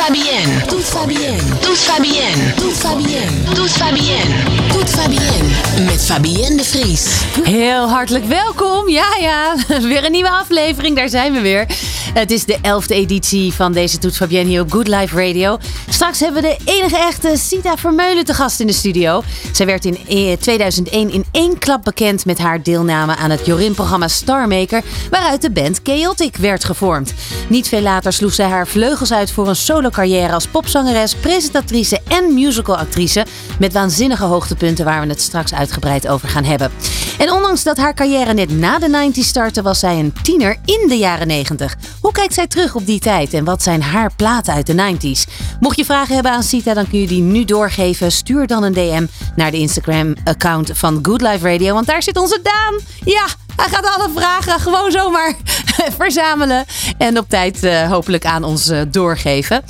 [0.00, 0.66] va bien.
[0.66, 1.38] Tout va bien.
[1.60, 2.54] Tout va bien.
[2.56, 3.54] Tout va bien.
[3.54, 4.24] Tout va bien.
[4.72, 5.84] Tout va bien.
[5.84, 7.06] Met Fabienne de Vries.
[7.42, 8.88] Heel hartelijk welkom.
[8.88, 9.54] Ja, ja.
[9.88, 10.96] Weer een nieuwe aflevering.
[10.96, 11.66] Daar zijn we weer.
[12.14, 15.58] Het is de elfde editie van deze Toets Fabienne hier op Good Life Radio.
[15.88, 19.22] Straks hebben we de enige echte Sita Vermeulen te gast in de studio.
[19.52, 19.98] Zij werd in
[20.40, 25.80] 2001 in één klap bekend met haar deelname aan het Jorin-programma Starmaker, waaruit de band
[25.82, 27.14] Chaotic werd gevormd.
[27.48, 29.56] Niet veel later sloeg zij haar vleugels uit voor een
[29.90, 33.26] solo-carrière als popzangeres, presentatrice en musicalactrice,
[33.58, 36.70] met waanzinnige hoogtepunten waar we het straks uitgebreid over gaan hebben.
[37.18, 40.88] En ondanks dat haar carrière net na de 90s startte, was zij een tiener in
[40.88, 41.76] de jaren 90.
[42.00, 45.32] Hoe kijkt zij terug op die tijd en wat zijn haar platen uit de 90s?
[45.60, 48.12] Mocht je vragen hebben aan Sita, dan kun je die nu doorgeven.
[48.12, 52.40] Stuur dan een DM naar de Instagram-account van Good Life Radio, want daar zit onze
[52.42, 52.80] Daan.
[53.04, 53.26] Ja,
[53.56, 55.34] hij gaat alle vragen gewoon zomaar
[55.98, 56.64] verzamelen
[56.98, 59.62] en op tijd uh, hopelijk aan ons uh, doorgeven.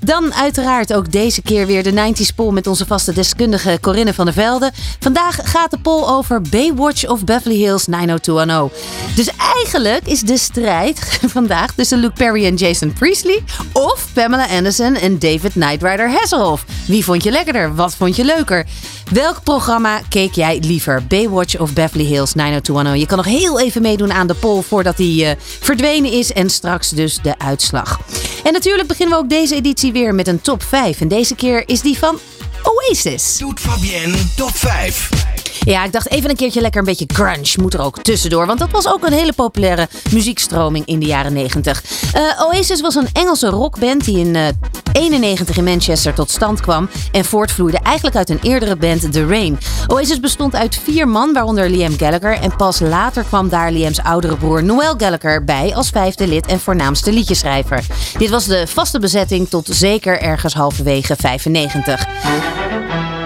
[0.00, 4.24] Dan uiteraard ook deze keer weer de 90s poll met onze vaste deskundige Corinne van
[4.24, 4.72] der Velde.
[5.00, 8.78] Vandaag gaat de poll over Baywatch of Beverly Hills 90210.
[9.14, 14.94] Dus eigenlijk is de strijd vandaag tussen Luke Perry en Jason Priestley of Pamela Anderson
[14.94, 16.64] en David Nightrider Hasselhoff.
[16.86, 17.74] Wie vond je lekkerder?
[17.74, 18.66] Wat vond je leuker?
[19.12, 21.06] Welk programma keek jij liever?
[21.08, 23.00] Baywatch of Beverly Hills 90210?
[23.00, 26.50] Je kan nog heel even meedoen aan de poll voordat die uh, verdwenen is en
[26.50, 28.00] straks dus de uitslag.
[28.46, 31.00] En natuurlijk beginnen we ook deze editie weer met een top 5.
[31.00, 32.18] En deze keer is die van
[32.62, 33.36] Oasis.
[33.38, 35.15] Doet Fabienne top 5.
[35.60, 38.46] Ja, ik dacht even een keertje lekker een beetje grunge moet er ook tussendoor.
[38.46, 41.82] Want dat was ook een hele populaire muziekstroming in de jaren 90.
[42.16, 44.46] Uh, Oasis was een Engelse rockband die in uh,
[44.92, 46.88] 91 in Manchester tot stand kwam.
[47.12, 49.58] En voortvloeide eigenlijk uit een eerdere band, The Rain.
[49.86, 52.32] Oasis bestond uit vier man, waaronder Liam Gallagher.
[52.40, 56.60] En pas later kwam daar Liam's oudere broer Noel Gallagher bij als vijfde lid en
[56.60, 57.84] voornaamste liedjeschrijver.
[58.18, 62.06] Dit was de vaste bezetting tot zeker ergens halverwege 95.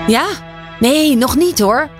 [0.06, 0.26] Ja?
[0.80, 1.90] Nee, nog niet hoor.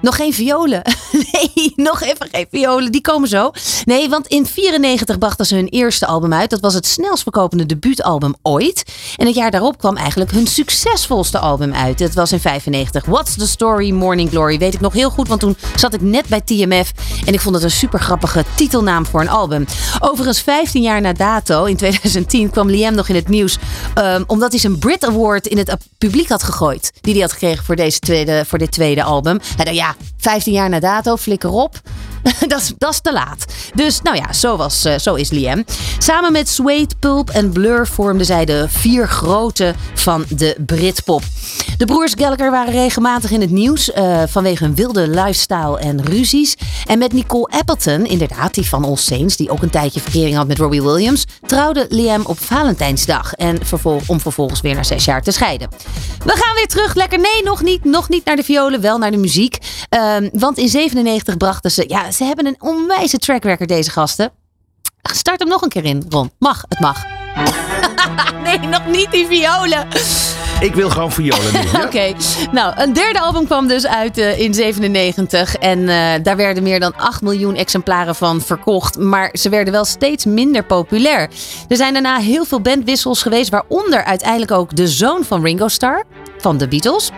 [0.00, 0.82] Nog geen violen.
[1.32, 2.92] Nee, nog even geen violen.
[2.92, 3.50] Die komen zo.
[3.84, 6.50] Nee, want in 94 brachten ze hun eerste album uit.
[6.50, 8.82] Dat was het snelst verkopende debuutalbum ooit.
[9.16, 11.98] En het jaar daarop kwam eigenlijk hun succesvolste album uit.
[11.98, 13.04] Het was in 95.
[13.04, 14.58] What's the Story, Morning Glory.
[14.58, 16.92] Weet ik nog heel goed, want toen zat ik net bij TMF.
[17.26, 19.66] En ik vond het een super grappige titelnaam voor een album.
[20.00, 23.58] Overigens, 15 jaar na dato, in 2010, kwam Liam nog in het nieuws.
[23.94, 26.92] Um, omdat hij zijn Brit Award in het publiek had gegooid.
[27.00, 29.40] Die hij had gekregen voor, deze tweede, voor dit tweede album.
[29.56, 31.80] Hij dacht, ja, 15 jaar na dato, flikker op.
[32.48, 33.44] dat, is, dat is te laat.
[33.74, 35.64] Dus nou ja, zo, was, uh, zo is Liam.
[35.98, 41.22] Samen met Suede, Pulp en Blur vormden zij de vier grote van de Britpop.
[41.76, 46.56] De broers Gallagher waren regelmatig in het nieuws uh, vanwege hun wilde lifestyle en ruzies.
[46.86, 50.46] En met Nicole Appleton, inderdaad, die van All Saints, die ook een tijdje verkering had
[50.46, 53.34] met Robbie Williams, trouwde Liam op Valentijnsdag.
[53.34, 55.68] En vervol om vervolgens weer na zes jaar te scheiden.
[56.24, 57.18] We gaan weer terug, lekker.
[57.18, 57.84] Nee, nog niet.
[57.84, 59.58] Nog niet naar de violen, wel naar de muziek.
[59.90, 64.32] Um, want in 97 brachten ze, ja, ze hebben een onwijze track record, deze gasten.
[65.02, 66.30] Start hem nog een keer in, Ron.
[66.38, 67.04] Mag, het mag.
[68.44, 69.86] nee, nog niet die violen.
[70.60, 71.58] Ik wil gewoon violen nu.
[71.76, 71.86] Oké.
[71.86, 72.16] Okay.
[72.52, 75.54] Nou, een derde album kwam dus uit uh, in 97.
[75.54, 78.98] En uh, daar werden meer dan 8 miljoen exemplaren van verkocht.
[78.98, 81.30] Maar ze werden wel steeds minder populair.
[81.68, 83.50] Er zijn daarna heel veel bandwissels geweest.
[83.50, 86.04] Waaronder uiteindelijk ook de zoon van Ringo Starr.
[86.38, 87.10] Van de Beatles.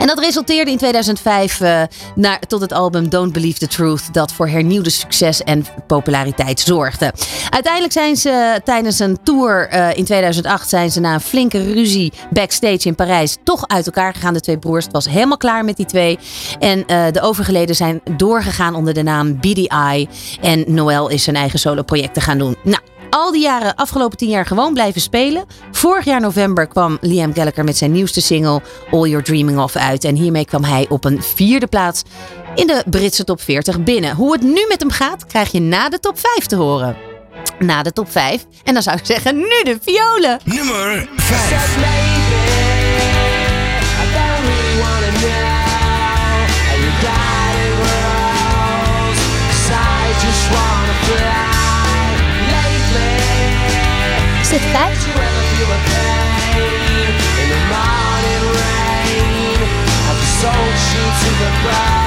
[0.00, 1.82] En dat resulteerde in 2005 uh,
[2.14, 7.12] naar, tot het album Don't Believe the Truth, dat voor hernieuwde succes en populariteit zorgde.
[7.50, 12.12] Uiteindelijk zijn ze tijdens een tour uh, in 2008 zijn ze na een flinke ruzie
[12.30, 14.84] backstage in Parijs toch uit elkaar gegaan, de twee broers.
[14.84, 16.18] Het was helemaal klaar met die twee.
[16.58, 20.08] En uh, de overgeleden zijn doorgegaan onder de naam BDI.
[20.40, 22.56] En Noël is zijn eigen solo projecten gaan doen.
[22.62, 25.44] Nou, al die jaren, afgelopen tien jaar, gewoon blijven spelen.
[25.70, 30.04] Vorig jaar november kwam Liam Gallagher met zijn nieuwste single All You're Dreaming Of uit.
[30.04, 32.02] En hiermee kwam hij op een vierde plaats
[32.54, 34.14] in de Britse top 40 binnen.
[34.14, 36.96] Hoe het nu met hem gaat, krijg je na de top 5 te horen.
[37.58, 38.46] Na de top 5.
[38.64, 40.38] En dan zou ik zeggen, nu de violen.
[40.44, 42.19] Nummer 5.
[61.62, 61.99] goodbye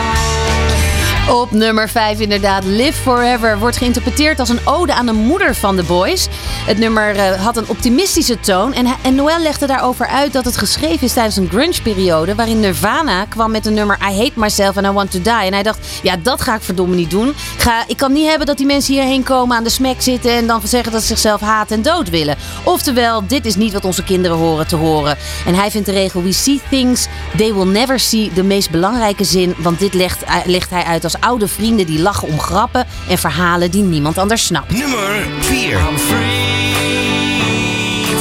[1.30, 2.64] Op nummer 5 inderdaad.
[2.66, 6.28] Live Forever wordt geïnterpreteerd als een ode aan de moeder van de boys.
[6.66, 8.74] Het nummer uh, had een optimistische toon.
[8.74, 12.36] En, en Noel legde daarover uit dat het geschreven is tijdens een grunge-periode.
[12.36, 15.34] Waarin Nirvana kwam met een nummer I Hate Myself and I Want to Die.
[15.34, 17.28] En hij dacht, ja dat ga ik verdomme niet doen.
[17.30, 20.32] Ik, ga, ik kan niet hebben dat die mensen hierheen komen aan de smack zitten.
[20.32, 22.38] En dan zeggen dat ze zichzelf haat en dood willen.
[22.64, 25.18] Oftewel, dit is niet wat onze kinderen horen te horen.
[25.46, 28.32] En hij vindt de regel, we see things they will never see.
[28.34, 29.56] De meest belangrijke zin.
[29.58, 33.18] Want dit legt, uh, legt hij uit als oude vrienden die lachen om grappen en
[33.18, 34.72] verhalen die niemand anders snapt.
[34.72, 35.78] Nummer 4.
[35.78, 36.74] I'm free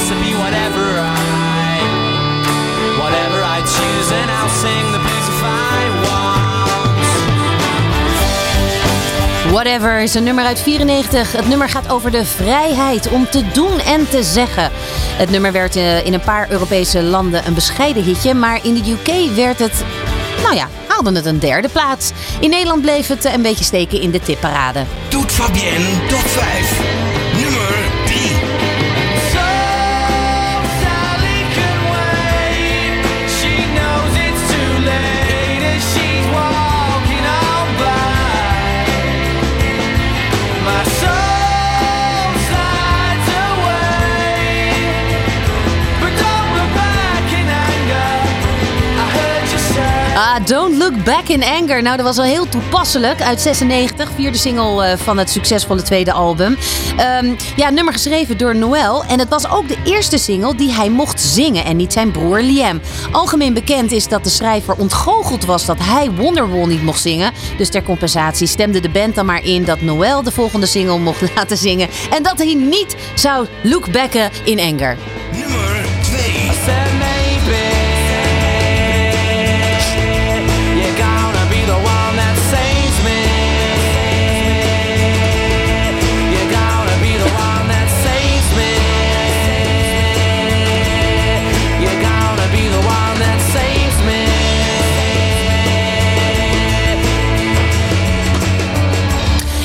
[0.07, 1.79] to be whatever I,
[2.97, 6.23] whatever I choose, and I'll sing the blues if I want.
[9.51, 11.31] Whatever is een nummer uit 94.
[11.31, 14.71] Het nummer gaat over de vrijheid om te doen en te zeggen.
[15.17, 18.91] Het nummer werd uh, in een paar Europese landen een bescheiden hitje, maar in de
[18.91, 19.83] UK werd het,
[20.43, 20.67] nou ja,
[21.03, 22.11] haalde het een derde plaats.
[22.39, 24.83] In Nederland bleef het een beetje steken in de tipparade.
[25.09, 26.92] Doet Fabienne top 5.
[50.45, 51.81] Don't Look Back in Anger.
[51.81, 53.21] Nou, dat was wel heel toepasselijk.
[53.21, 56.57] Uit 96, vierde single uh, van het succesvolle tweede album.
[57.21, 59.03] Um, ja, nummer geschreven door Noel.
[59.03, 62.41] En het was ook de eerste single die hij mocht zingen en niet zijn broer
[62.41, 62.81] Liam.
[63.11, 67.31] Algemeen bekend is dat de schrijver ontgoocheld was dat hij Wonderwall niet mocht zingen.
[67.57, 71.21] Dus ter compensatie stemde de band dan maar in dat Noel de volgende single mocht
[71.35, 71.87] laten zingen.
[72.11, 74.97] En dat hij niet zou look backen in anger.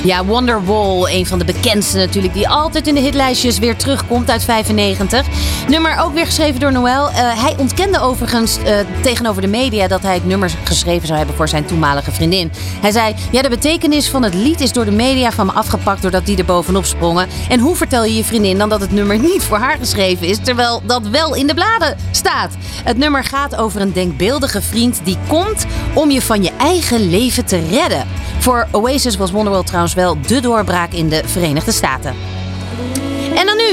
[0.04, 4.44] Ja, Wonderwall, een van de bekendste natuurlijk, die altijd in de hitlijstjes weer terugkomt uit
[4.44, 5.26] 95.
[5.68, 6.86] Nummer ook weer geschreven door Noel.
[6.86, 11.36] Uh, hij ontkende overigens uh, tegenover de media dat hij het nummer geschreven zou hebben
[11.36, 12.50] voor zijn toenmalige vriendin.
[12.80, 16.02] Hij zei, ja, de betekenis van het lied is door de media van me afgepakt
[16.02, 17.28] doordat die er bovenop sprongen.
[17.48, 20.38] En hoe vertel je je vriendin dan dat het nummer niet voor haar geschreven is,
[20.42, 22.54] terwijl dat wel in de bladen staat?
[22.84, 27.44] Het nummer gaat over een denkbeeldige vriend die komt om je van je eigen leven
[27.44, 28.06] te redden.
[28.38, 32.37] Voor Oasis was Wonderwall trouwens wel de doorbraak in de Verenigde Staten.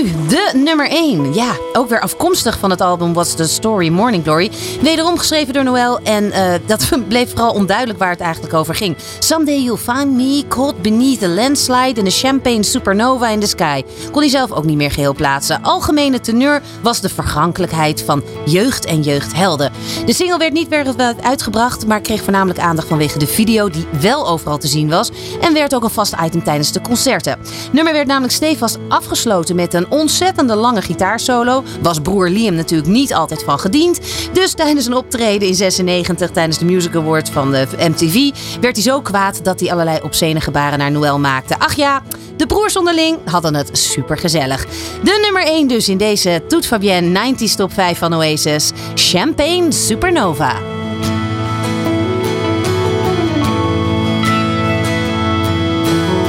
[0.02, 1.34] Nu, de nummer 1.
[1.34, 4.52] Ja, ook weer afkomstig van het album What's the Story Morning Glory.
[4.82, 8.96] Wederom geschreven door Noel en uh, dat bleef vooral onduidelijk waar het eigenlijk over ging.
[9.20, 13.84] Someday you'll find me caught beneath a landslide in a champagne supernova in the sky.
[14.12, 15.62] Kon hij zelf ook niet meer geheel plaatsen.
[15.62, 19.72] Algemene teneur was de vergankelijkheid van jeugd en jeugdhelden.
[20.06, 24.28] De single werd niet wereldwijd uitgebracht, maar kreeg voornamelijk aandacht vanwege de video die wel
[24.28, 25.10] overal te zien was.
[25.42, 27.40] En werd ook een vast item tijdens de concerten.
[27.72, 31.64] Nummer werd namelijk stevast afgesloten met een ontzettende lange gitaarsolo.
[31.82, 34.00] Was broer Liam natuurlijk niet altijd van gediend.
[34.34, 38.14] Dus tijdens een optreden in 96 tijdens de Music Awards van de MTV
[38.62, 41.60] werd hij zo kwaad dat hij allerlei obscene gebaren naar Noel maakte.
[41.60, 42.02] Ach ja,
[42.38, 44.66] de broers onderling hadden het super gezellig.
[45.04, 48.72] De nummer 1 dus in deze Toet Fabienne 90s top 5 van Oasis.
[48.96, 50.56] Champagne Supernova.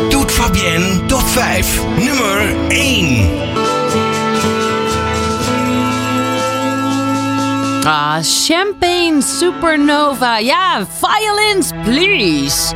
[0.09, 1.85] Doet Fabienne top 5.
[1.99, 3.36] Nummer 1.
[7.87, 10.39] Ah, Champagne Supernova.
[10.39, 12.75] Ja, violins, please.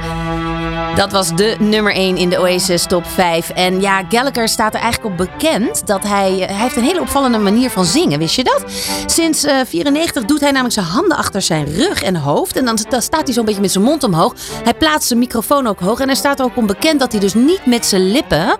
[0.94, 3.50] Dat was de nummer 1 in de Oasis top 5.
[3.50, 6.32] En ja, Gallagher staat er eigenlijk op bekend dat hij...
[6.32, 8.64] Hij heeft een hele opvallende manier van zingen, wist je dat?
[9.06, 12.56] Sinds 1994 uh, doet hij namelijk zijn handen achter zijn rug en hoofd.
[12.56, 14.34] En dan, staat hij zo'n beetje met zijn mond omhoog.
[14.64, 16.00] Hij plaatst zijn microfoon ook hoog.
[16.00, 18.58] En hij staat er ook om bekend dat hij dus niet met zijn lippen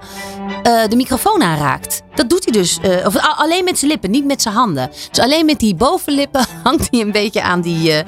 [0.67, 2.03] uh, de microfoon aanraakt.
[2.15, 2.79] Dat doet hij dus.
[2.85, 4.91] Uh, of alleen met zijn lippen, niet met zijn handen.
[5.11, 7.99] Dus alleen met die bovenlippen hangt hij een beetje aan die, uh,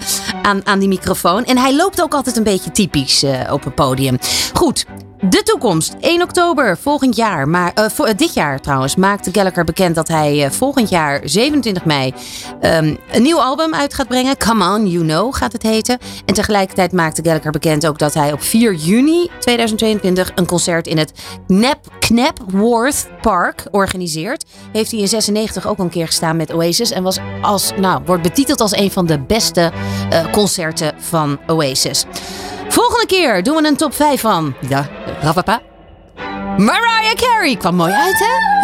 [0.43, 1.45] aan, aan die microfoon.
[1.45, 4.19] En hij loopt ook altijd een beetje typisch op het podium.
[4.53, 4.87] Goed.
[5.31, 5.95] De toekomst.
[6.01, 10.45] 1 oktober volgend jaar, maar voor, uh, dit jaar trouwens, maakte Gallagher bekend dat hij
[10.45, 12.15] uh, volgend jaar 27 mei
[12.61, 14.37] um, een nieuw album uit gaat brengen.
[14.37, 15.99] Come On, You Know gaat het heten.
[16.25, 20.99] En tegelijkertijd maakte Gallagher bekend ook dat hij op 4 juni 2022 een concert in
[20.99, 21.13] het
[21.47, 24.45] Knap, Knapworth Park organiseert.
[24.73, 28.23] Heeft hij in 96 ook een keer gestaan met Oasis en was als, nou, wordt
[28.23, 29.73] betiteld als een van de beste
[30.33, 32.07] concerten van Oasis.
[32.69, 34.55] Volgende keer doen we een top 5 van.
[34.69, 34.89] Ja,
[35.21, 35.61] rapapa.
[36.57, 38.61] Mariah Carey kwam mooi uit, hè?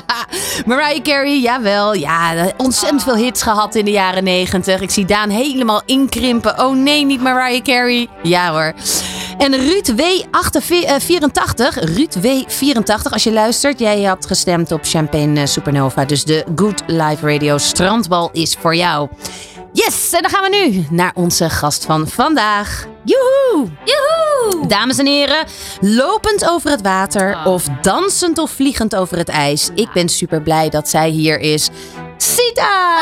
[0.74, 1.94] Mariah Carey, jawel.
[1.94, 4.80] Ja, ontzettend veel hits gehad in de jaren 90.
[4.80, 6.58] Ik zie Daan helemaal inkrimpen.
[6.58, 8.08] Oh nee, niet Mariah Carey.
[8.22, 8.72] Ja hoor.
[9.38, 16.04] En Ruud W84, Ruud W84, als je luistert, jij had gestemd op Champagne eh, Supernova.
[16.04, 19.08] Dus de Good Live Radio Strandbal is voor jou.
[19.72, 22.86] Yes, en dan gaan we nu naar onze gast van vandaag.
[23.04, 23.31] Joehoe!
[23.84, 24.66] Joehoe!
[24.66, 25.44] Dames en heren,
[25.80, 29.70] lopend over het water of dansend of vliegend over het ijs.
[29.74, 31.68] Ik ben super blij dat zij hier is.
[32.16, 32.96] Sita!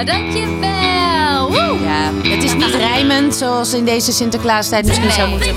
[0.00, 1.48] Ah, dankjewel!
[1.48, 1.78] Woe!
[1.82, 5.54] Ja, het is niet rijmend zoals in deze Sinterklaastijd misschien zou moeten.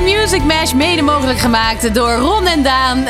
[0.00, 3.06] Music Mash mede mogelijk gemaakt door Ron en Daan.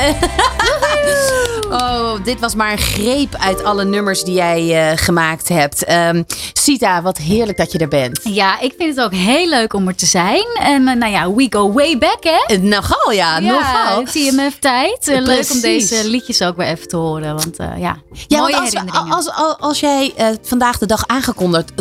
[1.75, 5.85] Oh, dit was maar een greep uit alle nummers die jij eh, gemaakt hebt.
[5.85, 8.21] Ehm, Sita, wat heerlijk dat je er bent.
[8.25, 10.45] Ja, ik vind het ook heel leuk om er te zijn.
[10.61, 12.54] En eh, nou ja, we go way back, hè?
[12.54, 14.04] Eh, Nogal, ja, nogal.
[14.04, 15.07] TMF-tijd.
[15.07, 17.35] Leuk om deze liedjes ook weer even te horen.
[17.37, 19.12] Want ja, Ja, mooie want als, herinneringen.
[19.14, 21.73] als, als, als jij vandaag de dag aangekondigd,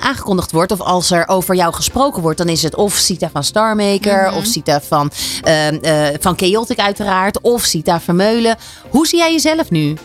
[0.00, 3.44] aangekondigd wordt, of als er over jou gesproken wordt, dan is het of Sita van
[3.44, 4.36] Starmaker, Mhm.
[4.36, 5.10] of Sita van,
[6.20, 8.56] van Chaotic uiteraard, of Sita Vermeulen.
[8.90, 9.96] Hoe zie jij jezelf nu?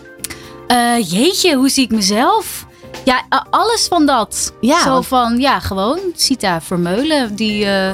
[0.68, 2.66] Eh, jeetje, hoe zie ik mezelf?
[3.06, 4.54] Ja, alles van dat.
[4.62, 7.36] Ja, Zo van, ja, gewoon Sita Vermeulen.
[7.36, 7.92] Die eh,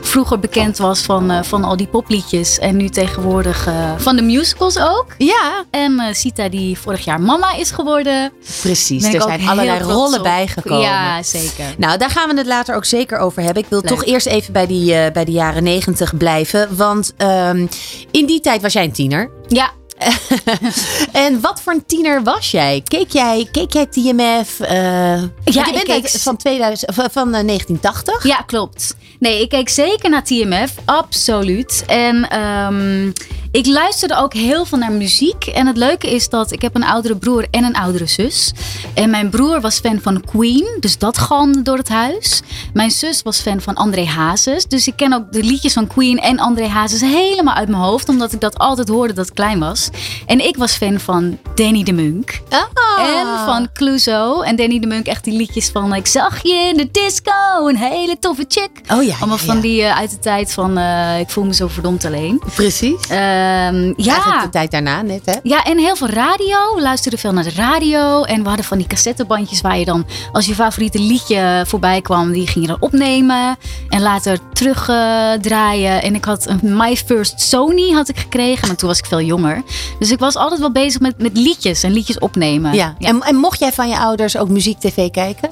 [0.00, 2.58] vroeger bekend was van, eh, van al die popliedjes.
[2.58, 5.06] En nu tegenwoordig van de musicals ook.
[5.18, 8.32] Ja, En Sita die vorig jaar mama is geworden.
[8.60, 9.02] precies.
[9.02, 10.80] Ben Er zijn allerlei rollen bijgekomen.
[10.82, 11.64] Ja, zeker.
[11.78, 13.62] Nou, daar gaan we het later ook zeker over hebben.
[13.62, 13.88] Ik wil Leuk.
[13.88, 16.76] toch eerst even bij, die, bij de jaren negentig blijven.
[16.76, 17.66] Want ehm,
[18.10, 19.30] in die tijd was jij een tiener.
[19.48, 19.70] Ja,
[21.12, 22.82] En wat voor een tiener was jij?
[22.88, 24.60] Keek jij, keek jij TMF?
[24.60, 28.24] eh, want je ik bent uit- van, 2000, of, eh, van eh, 1980.
[28.26, 28.96] Ja, klopt.
[29.18, 31.84] Nee, ik keek zeker naar TMF, absoluut.
[31.86, 33.10] En ehm,
[33.52, 35.44] ik luisterde ook heel veel naar muziek.
[35.46, 38.52] En het leuke is dat ik heb een oudere broer en een oudere zus.
[38.94, 42.42] En mijn broer was fan van Queen, dus dat galmde door het huis.
[42.72, 44.64] Mijn zus was fan van André Hazes.
[44.64, 48.08] Dus ik ken ook de liedjes van Queen en André Hazes helemaal uit mijn hoofd.
[48.08, 49.88] Omdat ik dat altijd hoorde dat ik klein was.
[50.26, 52.40] En ik was fan van Danny de Munk.
[52.48, 52.60] Ah.
[53.08, 54.46] En van Clouseau.
[54.46, 57.76] En Danny de Munk echt die liedjes van Ik zag je in de disco, een
[57.76, 58.70] hele toffe chick.
[58.92, 61.54] Oh ja, Allemaal ja, van die eh, uit de tijd van eh, Ik voel me
[61.54, 62.42] zo verdomd alleen.
[62.54, 63.08] Precies.
[63.40, 64.42] Ehm, Eigenlijk ja.
[64.42, 65.32] de tijd daarna net, hè?
[65.42, 66.74] Ja, en heel veel radio.
[66.74, 68.22] We luisterden veel naar de radio.
[68.22, 72.32] En we hadden van die cassettebandjes waar je dan, als je favoriete liedje voorbij kwam,
[72.32, 73.56] die ging je dan opnemen.
[73.88, 76.02] En later terugdraaien.
[76.02, 78.66] en ik had een My First Sony had ik gekregen.
[78.66, 79.62] Maar toen was ik veel jonger.
[79.98, 82.74] Dus ik was altijd wel bezig met, met liedjes en liedjes opnemen.
[82.74, 82.94] Ja.
[82.98, 85.50] En, en mocht jij van je ouders ook muziek-tv kijken?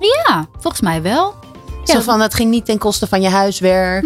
[0.00, 1.34] ja volgens mij wel.
[1.84, 4.04] Zo van, het ging niet ten koste van je huiswerk.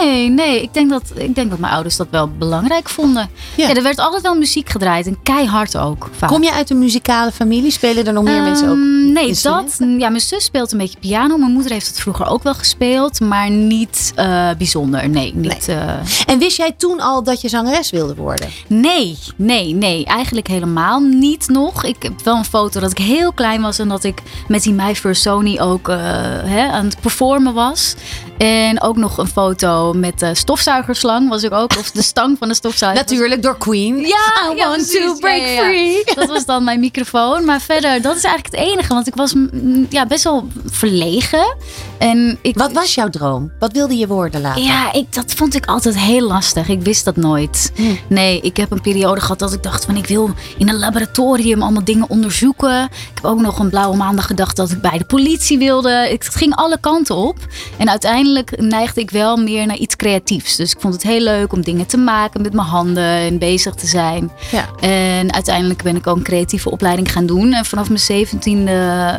[0.00, 0.62] Nee, nee.
[0.62, 3.30] Ik denk, dat, ik denk dat mijn ouders dat wel belangrijk vonden.
[3.54, 3.68] Ja.
[3.68, 5.06] Ja, er werd altijd wel muziek gedraaid.
[5.06, 6.08] En keihard ook.
[6.16, 6.28] Vaak.
[6.30, 7.70] Kom je uit een muzikale familie?
[7.70, 8.74] Spelen er nog meer mensen ook?
[8.76, 9.76] Ehm, Nee, dat.
[9.78, 11.36] Ja, mijn zus speelt een beetje piano.
[11.36, 13.20] Mijn moeder heeft het vroeger ook wel gespeeld.
[13.20, 15.08] Maar niet eh, bijzonder.
[15.08, 15.68] Nee, niet.
[15.68, 15.88] eh,
[16.26, 18.48] En wist jij toen al dat je zangeres wilde worden?
[18.66, 20.04] nee, nee, nee.
[20.04, 21.84] Eigenlijk helemaal niet nog.
[21.84, 23.78] Ik heb wel een foto dat ik heel klein was.
[23.78, 25.96] En dat ik met die My First Sony ook eh,
[26.44, 27.96] hè, aan het performen was.
[28.42, 31.76] En ook nog een foto met de stofzuigerslang was ik ook.
[31.78, 33.00] Of de stang van de stofzuiger.
[33.00, 33.98] Natuurlijk, door Queen.
[33.98, 36.02] Ja, I want to break Ja, free.
[36.14, 37.44] Dat was dan mijn microfoon.
[37.44, 38.94] Maar verder, dat is eigenlijk het enige.
[38.94, 41.56] Want ik was mm, ja, best wel verlegen.
[41.98, 43.52] En ik, Wat was jouw droom?
[43.58, 44.62] Wat wilde je worden later?
[44.62, 46.68] Ja, ik, dat vond ik altijd heel lastig.
[46.68, 47.72] Ik wist dat nooit.
[47.74, 47.82] Hm.
[48.08, 51.62] Nee, ik heb een periode gehad dat ik dacht van ik wil in een laboratorium
[51.62, 52.84] allemaal dingen onderzoeken.
[52.84, 56.08] Ik heb ook nog een blauwe maandag gedacht dat ik bij de politie wilde.
[56.10, 57.36] Ik, het ging alle kanten op.
[57.76, 60.56] En uiteindelijk neigde ik wel meer naar iets creatiefs.
[60.56, 63.74] Dus ik vond het heel leuk om dingen te maken met mijn handen en bezig
[63.74, 64.30] te zijn.
[64.50, 64.68] Ja.
[64.80, 67.52] En uiteindelijk ben ik ook een creatieve opleiding gaan doen.
[67.52, 69.18] En vanaf mijn zeventiende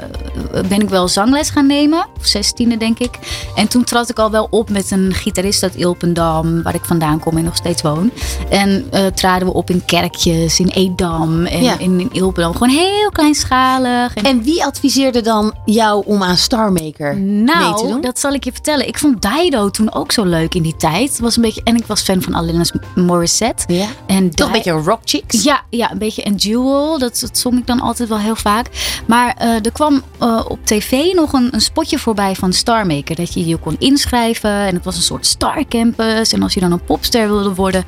[0.67, 2.05] ben ik wel zangles gaan nemen.
[2.19, 3.19] Of zestiende denk ik.
[3.55, 6.63] En toen trad ik al wel op met een gitarist uit Ilpendam.
[6.63, 8.11] Waar ik vandaan kom en nog steeds woon.
[8.49, 11.79] En eh, traden we op in kerkjes, in Edam en Ja.
[11.79, 12.51] in, in Ilpendam.
[12.53, 14.13] Gewoon heel kleinschalig.
[14.13, 18.01] En En wie adviseerde dan jou om aan Star Maker mee te nou, doen?
[18.01, 18.87] dat zal ik je vertellen.
[18.87, 21.19] Ik vond Dido toen ook zo leuk in die tijd.
[21.19, 23.73] Was een beetje, en ik was fan van Alanis Morissette.
[23.73, 23.87] Ja.
[24.07, 25.43] En Toch een beetje rock chicks?
[25.43, 26.99] ja, ja, een beetje en Jewel.
[26.99, 28.67] Dat, dat zong ik dan altijd wel heel vaak.
[29.07, 33.15] Maar eh, er kwam eh, op tv nog een, een spotje voorbij van Star Maker.
[33.15, 34.49] Dat je je kon inschrijven.
[34.49, 36.33] En het was een soort Star Campus.
[36.33, 37.83] En als je dan een popster wilde worden,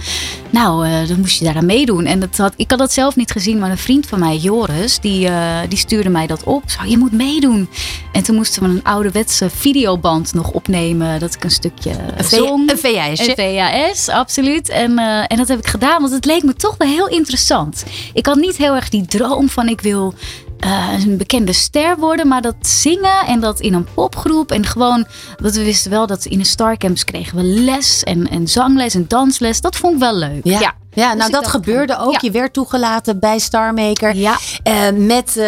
[0.50, 2.06] nou, eh, dan moest je daaraan meedoen.
[2.06, 5.00] En dat had, ik had dat zelf niet gezien, maar een vriend van mij, Joris,
[5.00, 5.30] die,
[5.70, 6.64] die stuurde mij dat op.
[6.66, 7.70] Zo, je moet meedoen.
[8.12, 10.95] En toen moesten we een ouderwetse videoband nog opnemen.
[11.00, 11.92] Dat ik een stukje
[12.24, 12.72] zong.
[12.72, 13.34] een VHS'je.
[13.36, 14.70] Een VHS, absoluut.
[14.70, 17.84] En, eh, en dat heb ik gedaan, want het leek me toch wel heel interessant.
[18.14, 20.14] Ik had niet heel erg die droom van ik wil
[20.60, 25.06] eh, een bekende ster worden, maar dat zingen en dat in een popgroep en gewoon,
[25.42, 29.06] want we wisten wel dat in een starcamps kregen we les en, en zangles en
[29.08, 29.62] dansles.
[29.62, 30.44] Dat vond ik wel leuk.
[30.44, 30.60] Ja.
[30.60, 30.74] ja.
[30.94, 32.12] Ja, Dus nou dat gebeurde van, ook.
[32.12, 32.20] ja.
[32.22, 34.16] Je werd toegelaten bij Star Maker.
[34.16, 34.38] Ja.
[34.64, 35.40] Eh, met,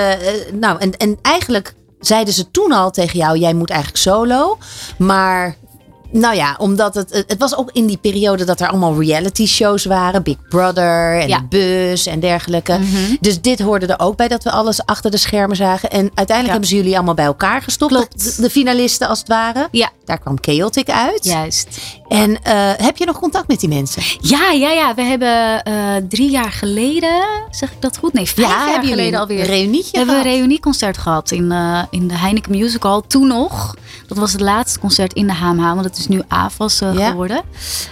[0.54, 1.74] nou, en, en eigenlijk
[2.08, 4.58] zeiden ze toen al tegen jou, jij moet eigenlijk solo.
[4.98, 5.56] Maar,
[6.12, 9.86] nou ja, omdat het, het was ook in die periode dat er allemaal reality shows
[9.86, 10.24] waren.
[10.24, 11.38] Big Brother en Ja.
[11.38, 12.78] de Bus en dergelijke.
[12.78, 13.16] Mhm.
[13.20, 15.90] Dus dit hoorde er ook bij dat we alles achter de schermen zagen.
[15.92, 16.52] En uiteindelijk Ja.
[16.52, 18.36] hebben ze jullie allemaal bij elkaar gestopt.
[18.36, 19.68] De, de finalisten als het ware.
[19.72, 21.26] Ja, Daar kwam Chaotic uit.
[21.26, 21.68] juist.
[22.10, 24.02] En eh, heb je nog contact met die mensen?
[24.20, 24.94] Ja, ja, ja.
[24.96, 25.74] We hebben eh,
[26.10, 28.14] drie jaar geleden, zeg ik dat goed?
[28.14, 29.46] Nee, vijf jaar hebben jullie geleden een alweer.
[29.46, 30.38] reunietje We hebben een gehad?
[30.38, 33.02] reunieconcert gehad in, eh, in de Heineken Music Hall.
[33.08, 33.76] Toen nog.
[34.08, 37.10] Dat was het laatste concert in de HMH, want het is nu AFAS Ja.
[37.10, 37.42] geworden.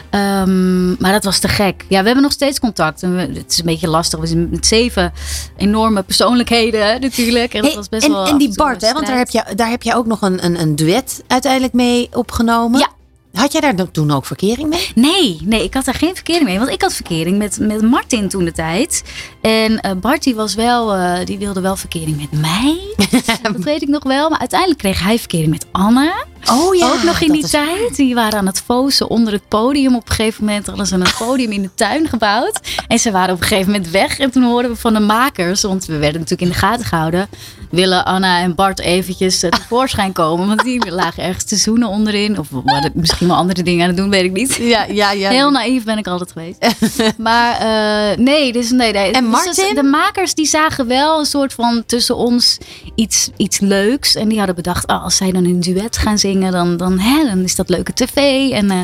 [0.10, 1.86] Ehm, maar dat was te gek.
[1.89, 3.03] Ja, we hebben nog steeds contact.
[3.03, 4.19] En we- het is een beetje lastig.
[4.19, 5.13] We zijn met zeven
[5.57, 7.53] enorme persoonlijkheden natuurlijk.
[7.53, 9.29] En, dat Hey, was best en, wel en die Bart, een hè, want daar heb,
[9.29, 12.79] je, daar heb je ook nog een, een, een duet uiteindelijk mee opgenomen.
[12.79, 12.88] Ja.
[13.36, 14.92] Had jij daar toen ook verkering mee?
[14.96, 16.58] Nee, nee, ik had daar geen verkering mee.
[16.58, 19.04] Want ik had verkering met, met Martin toen de tijd.
[19.41, 22.78] En eh Bart die was wel, eh, die wilde wel verkering met mij.
[23.41, 24.30] dat weet ik nog wel.
[24.30, 26.13] Maar uiteindelijk kreeg hij verkering met Anne.
[26.52, 27.95] Oh ook nog in die is- tijd.
[27.95, 29.95] Die waren aan het fozen onder het podium.
[29.95, 32.60] Op een gegeven moment hadden ze een podium in de tuin gebouwd.
[32.88, 34.19] En ze waren op een gegeven moment weg.
[34.19, 37.30] En toen hoorden we van de makers, want we werden natuurlijk in de gaten gehouden.
[37.69, 40.48] Willen Anna en Bart eventjes eh, tevoorschijn komen?
[40.48, 42.39] Want die lagen ergens te zoenen onderin.
[42.39, 44.55] Of waren misschien andere dingen aan het doen, weet ik niet.
[44.55, 45.29] Ja, ja, ja.
[45.29, 46.57] Heel naïef ben ik altijd geweest.
[47.17, 49.11] maar eh, nee, dus nee, nee.
[49.11, 49.75] En Dus Martin?
[49.75, 52.57] de makers die zagen wel een soort van tussen ons
[52.95, 54.15] iets, iets leuks.
[54.15, 57.25] En die hadden bedacht, oh, als zij dan een duet gaan zingen, dan, dan, hè,
[57.25, 58.15] dan is dat leuke tv.
[58.51, 58.79] En, eh,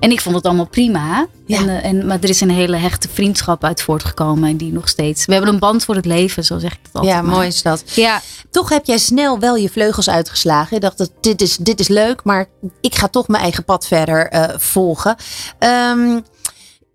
[0.00, 1.26] en ik vond het allemaal prima.
[1.46, 1.58] Ja.
[1.58, 4.48] En, eh, en, maar er is een hele hechte vriendschap uit voortgekomen.
[4.48, 5.24] En die nog steeds.
[5.24, 7.14] We hebben een band voor het leven, zo zeg ik het altijd.
[7.14, 7.34] Ja, maar.
[7.34, 7.82] mooi is dat.
[7.94, 10.74] Ja, Toch heb jij snel wel je vleugels uitgeslagen.
[10.74, 12.46] Je dacht, dat dit is, dit is leuk, maar
[12.80, 15.16] ik ga toch mijn eigen pad verder eh, volgen.
[15.58, 16.20] Ehm,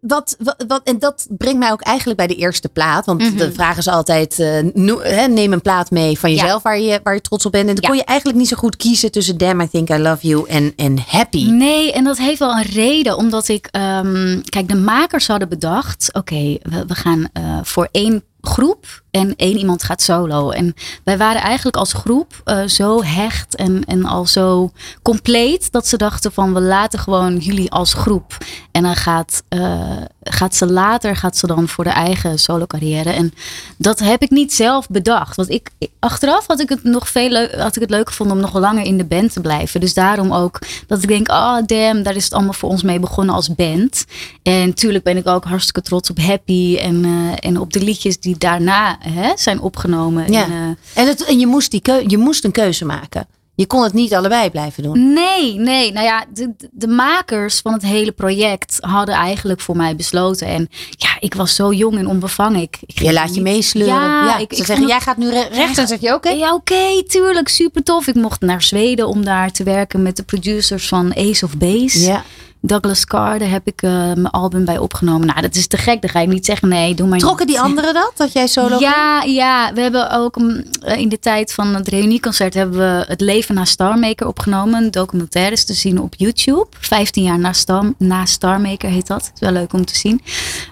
[0.02, 3.06] wat, wat, wat, en dat brengt mij ook eigenlijk bij de eerste plaat.
[3.06, 3.38] Want Mhm.
[3.38, 7.22] de vraag is altijd, eh, neem een plaat mee van jezelf waar, je, waar je
[7.22, 7.68] trots op bent.
[7.70, 7.90] En dan Ja.
[7.90, 10.74] kon je eigenlijk niet zo goed kiezen tussen Damn, I Think I Love You en,
[10.76, 11.50] en Happy.
[11.50, 13.18] Nee, en dat heeft wel een reden.
[13.18, 13.68] Omdat ik.
[13.72, 16.10] ehm, kijk, de makers hadden bedacht.
[16.14, 20.50] Oké, we, we gaan eh, voor één groep en één iemand gaat solo.
[20.50, 20.74] En
[21.04, 24.72] wij waren eigenlijk als groep eh, zo hecht en, en al zo
[25.02, 25.72] compleet.
[25.72, 28.38] Dat ze dachten van we laten gewoon jullie als groep.
[28.72, 29.98] En dan gaat, eh,
[30.30, 33.10] gaat ze later gaat ze dan voor de eigen solo carrière.
[33.10, 33.34] En
[33.78, 35.36] dat heb ik niet zelf bedacht.
[35.36, 38.42] Want ik, achteraf had ik het nog veel leuk, had ik het leuk gevonden om
[38.42, 39.80] nog langer in de band te blijven.
[39.80, 42.84] Dus daarom ook dat ik denk, ah oh, damn, daar is het allemaal voor ons
[42.84, 44.06] mee begonnen als band.
[44.44, 48.20] En natuurlijk ben ik ook hartstikke trots op Happy en, eh, en op de liedjes
[48.20, 50.32] die daarna hè, zijn opgenomen.
[50.32, 50.44] Ja.
[50.44, 53.28] En, eh, En, het, en je, moest die keu- je moest een keuze maken.
[53.60, 55.14] Je kon het niet allebei blijven doen.
[55.14, 55.92] Nee, nee.
[55.92, 56.26] Nou ja,
[56.72, 60.48] de, makers van het hele project hadden eigenlijk voor mij besloten.
[60.48, 62.62] En ja, ik was zo jong en onbevangen.
[62.62, 63.96] Ik, ik Je laat je meesleuren.
[63.96, 65.76] Ja, Ja, ik- ze ik zeggen, jij het- gaat nu re- rechts.
[65.76, 66.30] Dan zeg je, oké.
[66.30, 68.08] Ja, oké, tuurlijk, super tof.
[68.08, 72.00] Ik mocht naar Zweden om daar te werken met de producers van Ace of Base.
[72.02, 72.24] Ja.
[72.62, 75.28] Douglas Carr, daar heb ik eh, mijn album bij opgenomen.
[75.28, 76.02] Nou, dat is te gek.
[76.02, 77.56] Dan ga je niet zeggen, nee, doe maar Trokken niet.
[77.56, 78.12] die anderen dat?
[78.16, 78.80] Dat jij solo ging?
[78.80, 83.06] Ja, ja, we hebben ook mm, eh, in de tijd van het reunieconcert hebben we
[83.08, 84.84] het leven na Starmaker opgenomen.
[84.84, 86.68] Een documentaire is te zien op YouTube.
[86.80, 89.32] 15 jaar na, Star, na Starmaker heet dat.
[89.34, 90.22] is wel leuk om te zien.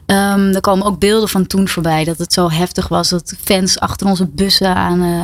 [0.06, 3.80] Ehm, er komen ook beelden van toen voorbij dat het zo heftig was dat fans
[3.80, 5.22] achter onze bussen aan, eh,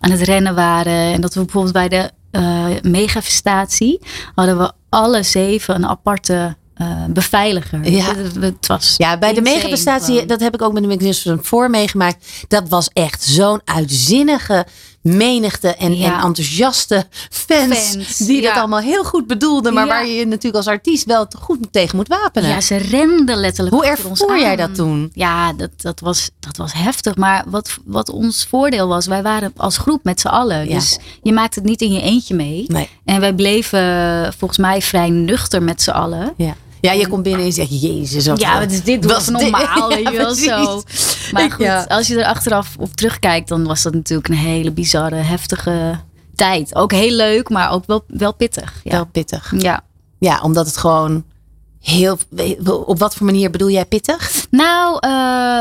[0.00, 1.12] aan het rennen waren.
[1.12, 4.00] En dat we bijvoorbeeld bij de eh megafestatie
[4.34, 7.90] hadden we alle zeven een aparte eh, beveiliger.
[7.90, 8.14] Ja.
[8.40, 9.42] Het, was Ja, bij de
[10.14, 10.26] gewoon.
[10.26, 12.44] dat heb ik ook met de Magnificent voor meegemaakt.
[12.48, 14.66] Dat was echt zo'n uitzinnige
[15.04, 16.04] menigte en, Ja.
[16.18, 18.58] en enthousiaste fans, Fans, die dat ja.
[18.58, 19.92] allemaal heel goed bedoelden, maar Ja.
[19.92, 22.50] waar je je natuurlijk als artiest wel goed tegen moet wapenen.
[22.50, 25.10] Ja, ze renden letterlijk Hoe ons ervoer jij dat toen?
[25.14, 27.16] Ja, dat, dat, was, dat was heftig.
[27.16, 30.68] Maar wat, wat ons voordeel was, wij waren als groep met z'n allen.
[30.68, 32.64] Dus je maakt het niet in je eentje mee.
[32.68, 32.88] Nee.
[33.04, 33.82] En wij bleven
[34.38, 36.32] volgens mij vrij nuchter met z'n allen.
[36.36, 36.54] Ja.
[36.84, 38.26] Ja, je komt binnen en je zegt, jezus.
[38.26, 39.04] wat- Ja, wat is dit?
[39.04, 39.40] Was dit?
[39.40, 40.82] normaal, Ja, je wel zo.
[41.32, 41.84] Maar goed, ja.
[41.88, 46.00] als je er achteraf op terugkijkt, dan was dat natuurlijk een hele bizarre, heftige
[46.34, 46.74] tijd.
[46.74, 48.80] Ook heel leuk, maar ook wel, wel pittig.
[48.84, 48.90] Ja.
[48.90, 49.52] Wel pittig.
[49.58, 49.80] ja.
[50.18, 51.24] Ja, omdat het gewoon
[51.84, 52.18] heel...
[52.86, 54.46] Op wat voor manier bedoel jij pittig?
[54.50, 55.10] Nou, eh,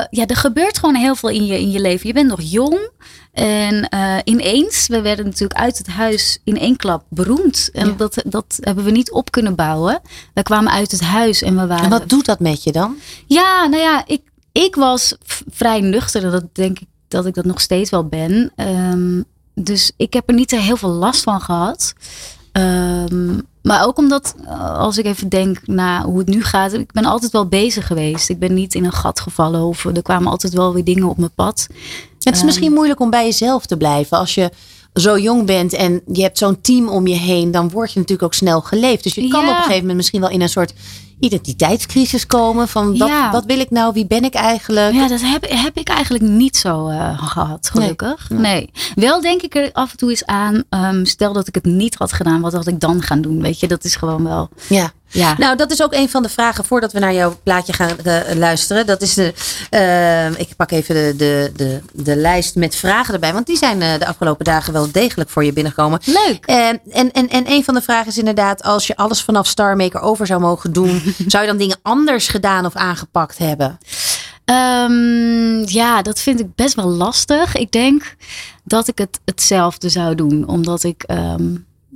[0.09, 2.07] ja, er gebeurt gewoon heel veel in je, in je leven.
[2.07, 2.89] Je bent nog jong.
[3.33, 7.69] En eh, ineens, we werden natuurlijk uit het huis in één klap beroemd.
[7.73, 7.93] En Ja.
[7.93, 10.01] dat, dat hebben we niet op kunnen bouwen.
[10.33, 11.83] We kwamen uit het huis en we waren...
[11.83, 12.95] En wat doet dat met je dan?
[13.25, 15.15] Ja, nou ja, ik, ik was
[15.49, 16.31] vrij nuchter.
[16.31, 18.51] Dat denk ik dat ik dat nog steeds wel ben.
[18.55, 19.21] Ehm,
[19.55, 21.93] dus ik heb er niet heel veel last van gehad.
[22.51, 26.73] Ehm, maar ook omdat, eh, als ik even denk naar hoe het nu gaat.
[26.73, 28.29] Ik ben altijd wel bezig geweest.
[28.29, 29.61] Ik ben niet in een gat gevallen.
[29.61, 31.67] Of er kwamen altijd wel weer dingen op mijn pad.
[32.19, 32.45] Het is Ehm.
[32.45, 34.17] misschien moeilijk om bij jezelf te blijven.
[34.17, 34.51] Als je
[34.93, 38.27] zo jong bent en je hebt zo'n team om je heen, dan word je natuurlijk
[38.27, 39.03] ook snel geleefd.
[39.03, 39.49] Dus je kan Ja.
[39.49, 40.73] op een gegeven moment misschien wel in een soort
[41.23, 42.67] identiteitscrisis komen.
[42.67, 43.31] Van wat, Ja.
[43.31, 43.93] wat wil ik nou?
[43.93, 44.93] Wie ben ik eigenlijk?
[44.93, 48.29] Ja, dat heb, heb ik eigenlijk niet zo eh, gehad, gelukkig.
[48.29, 48.69] Nee.
[48.95, 50.63] Wel denk ik er af en toe eens aan.
[50.69, 53.41] ehm, stel dat ik het niet had gedaan, wat had ik dan gaan doen?
[53.41, 54.49] Weet je, dat is gewoon wel.
[54.69, 54.91] Ja.
[55.13, 55.35] Ja.
[55.37, 58.35] Nou, dat is ook een van de vragen voordat we naar jouw plaatje gaan eh,
[58.35, 58.85] luisteren.
[58.85, 59.33] Dat is de.
[59.69, 63.33] eh, ik pak even de, de, de, de lijst met vragen erbij.
[63.33, 65.99] Want die zijn eh, de afgelopen dagen wel degelijk voor je binnengekomen.
[66.05, 66.45] Leuk.
[66.45, 70.27] En, en, en een van de vragen is inderdaad: als je alles vanaf Starmaker over
[70.27, 73.77] zou mogen doen, zou je dan dingen anders gedaan of aangepakt hebben?
[74.45, 77.55] Ehm, ja, dat vind ik best wel lastig.
[77.55, 78.15] Ik denk
[78.63, 81.55] dat ik het hetzelfde zou doen, omdat ik ehm,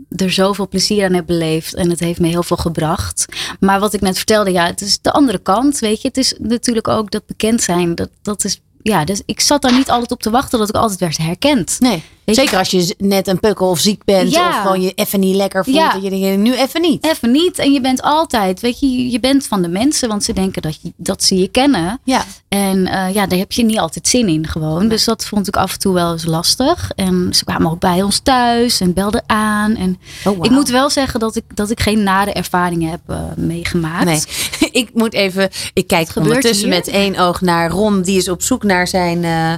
[0.10, 3.26] er zoveel plezier aan heb beleefd en het heeft me heel veel gebracht.
[3.60, 6.08] Maar wat ik net vertelde, ja, het is de andere kant, weet je.
[6.08, 9.74] Het is natuurlijk ook dat bekend zijn, dat, dat is, ja, dus ik zat daar
[9.74, 11.76] niet altijd op te wachten dat ik altijd werd herkend.
[11.80, 12.04] Nee.
[12.36, 14.48] Zeker als je net een pukkel of ziek bent Ja.
[14.50, 15.76] of gewoon je even niet lekker voelt.
[15.78, 15.94] Ja.
[16.02, 17.06] Je denkt, nu even niet.
[17.06, 17.60] Even niet.
[17.60, 20.82] En je bent altijd, weet je, je bent van de mensen, want ze denken dat,
[20.82, 22.00] je, dat ze je kennen.
[22.04, 22.26] Ja.
[22.48, 24.88] En eh, ja, daar heb je niet altijd zin in gewoon.
[24.88, 26.92] Dus dat vond ik af en toe wel eens lastig.
[26.96, 29.76] En ze kwamen ook bij ons thuis en belden aan.
[29.76, 33.20] En Oh, ik moet wel zeggen dat ik, dat ik geen nare ervaringen heb eh,
[33.36, 34.06] meegemaakt.
[34.06, 34.22] Nee,
[34.84, 35.50] ik moet even.
[35.74, 38.02] Ik kijk ondertussen met één oog naar Ron.
[38.02, 39.24] Die is op zoek naar zijn.
[39.24, 39.54] eh,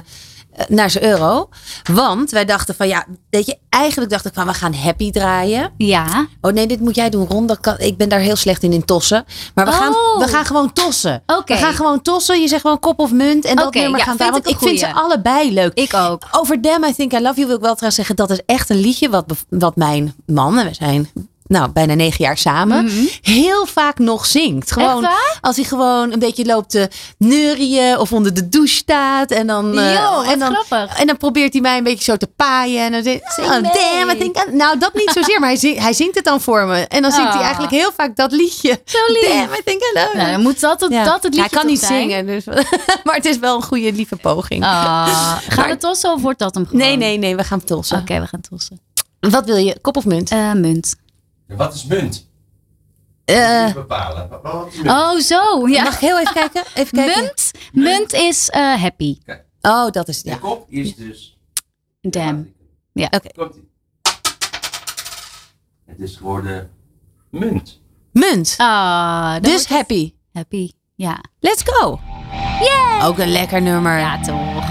[0.68, 1.48] naar zijn euro.
[1.92, 5.72] Want wij dachten van ja, weet je, eigenlijk dacht ik van we gaan happy draaien.
[5.76, 7.46] Ja, Oh nee, dit moet jij doen, Ron.
[7.46, 9.24] Dat kan, ik ben daar heel slecht in in tossen.
[9.54, 10.18] Maar we, gaan, Oh.
[10.18, 11.22] we gaan gewoon tossen.
[11.26, 11.54] Oké.
[11.54, 12.40] We gaan gewoon tossen.
[12.40, 13.44] Je zegt gewoon kop of munt.
[13.44, 15.74] En dat Oké, nummer ja, gaan ik Want ik vind ze allebei leuk.
[15.74, 16.22] ik ook.
[16.30, 18.16] Over Damn I Think I Love You wil ik wel trouwens zeggen.
[18.16, 21.10] Dat is echt een liedje wat, wat mijn man, en we zijn
[21.50, 22.90] nou, bijna negen jaar samen,
[23.22, 24.72] heel vaak nog zingt.
[24.72, 25.12] Gewoon Mhm.
[25.40, 29.30] Als hij gewoon een beetje loopt te neurien of onder de douche staat.
[29.30, 30.98] En dan, eh, Yo, en dan, grappig.
[30.98, 32.82] En dan probeert hij mij een beetje zo te paaien.
[32.84, 34.56] En dan zegt hij, oh, damn I think I...
[34.56, 36.76] Nou, dat niet zozeer, maar hij zingt, hij zingt het dan voor me.
[36.80, 37.42] En dan zingt hij Ah.
[37.44, 38.80] eigenlijk heel vaak dat liedje.
[38.84, 39.28] Zo lief.
[39.28, 40.16] Damn I think I love.
[40.16, 41.04] Nou, dan moet dat het, Ja.
[41.04, 42.00] dat het hij liedje kan toch niet zijn?
[42.10, 42.44] zingen, dus,
[43.04, 44.64] maar het is wel een goede, lieve poging.
[44.64, 46.80] Gaan we tossen of wordt dat hem gewoon?
[46.80, 47.98] Nee, nee, nee, we gaan tossen.
[47.98, 48.80] Oké, we gaan tossen.
[49.20, 49.78] Wat wil je?
[49.80, 50.30] Kop of munt?
[50.30, 50.94] Eh, munt.
[51.56, 52.28] Wat is munt?
[53.24, 54.28] Eh, Niet bepalen.
[54.28, 54.88] Wat- wat is munt?
[54.88, 55.68] Oh, zo.
[55.68, 55.82] Ja.
[55.82, 56.64] Mag ik heel even kijken?
[56.74, 57.22] Even kijken.
[57.22, 59.18] Munt, munt is eh, happy.
[59.60, 60.36] Oh, dat is De ja.
[60.36, 61.38] kop is dus...
[62.00, 62.52] Damn.
[62.92, 63.06] Ja.
[63.10, 63.50] Oké.
[65.86, 66.70] Het is geworden
[67.30, 67.80] munt.
[68.12, 68.54] Munt.
[68.58, 70.12] Ah, Dus het happy.
[70.32, 70.70] happy.
[70.94, 71.20] Ja.
[71.40, 72.00] Let's go.
[72.60, 73.02] Yay!
[73.08, 73.98] Ook een lekker nummer.
[73.98, 74.64] Ja, toch.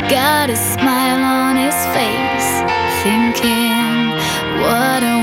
[0.00, 2.64] Got a smile on his face,
[3.02, 4.12] thinking,
[4.60, 5.19] what a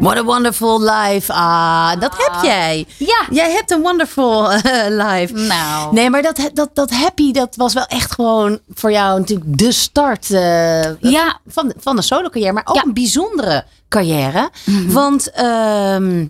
[0.00, 1.32] What a wonderful life.
[1.32, 2.86] Ah, dat heb jij.
[2.96, 3.24] Ja.
[3.30, 5.34] Jij hebt een wonderful eh, life.
[5.34, 5.94] Nou.
[5.94, 9.72] Nee, maar dat, dat, dat happy, dat was wel echt gewoon voor jou natuurlijk de
[9.72, 11.38] start eh, Ja.
[11.46, 12.52] van, de- van de solo carrière.
[12.52, 12.82] Maar ook Ja.
[12.84, 14.50] een bijzondere carrière.
[14.66, 14.92] Mhm.
[14.92, 16.26] Want ehm,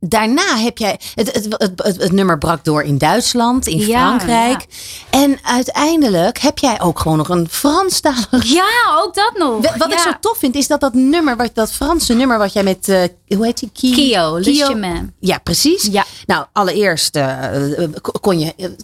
[0.00, 1.00] daarna heb jij...
[1.14, 4.66] Het, het, het, het, nummer brak door in Duitsland, in Ja, Frankrijk.
[5.10, 8.44] En uiteindelijk heb jij ook gewoon nog een Franstalig...
[8.44, 8.68] Ja,
[9.04, 9.76] ook dat nog.
[9.76, 10.02] Wat ik Ja.
[10.02, 12.88] zo tof vind, is dat dat nummer, wat, dat Franse nummer wat jij met...
[12.88, 13.02] eh,
[13.36, 13.70] hoe heet die?
[13.72, 15.14] Ki- Kio, Le Chemin.
[15.20, 15.88] Ja, precies.
[15.90, 16.04] Ja.
[16.26, 18.76] Nou, allereerst eh, eh, kon, je,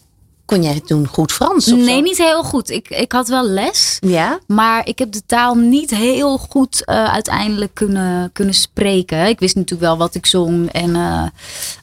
[0.47, 1.73] kon jij toen goed Frans?
[1.73, 2.01] Of Nee, zo?
[2.01, 2.71] niet heel goed.
[2.71, 3.97] Ik, ik had wel les.
[4.01, 4.39] Ja?
[4.47, 9.27] Maar ik heb de taal niet heel goed eh, uiteindelijk kunnen, kunnen spreken.
[9.27, 10.73] Ik wist natuurlijk wel wat ik zong.
[10.73, 11.23] En eh,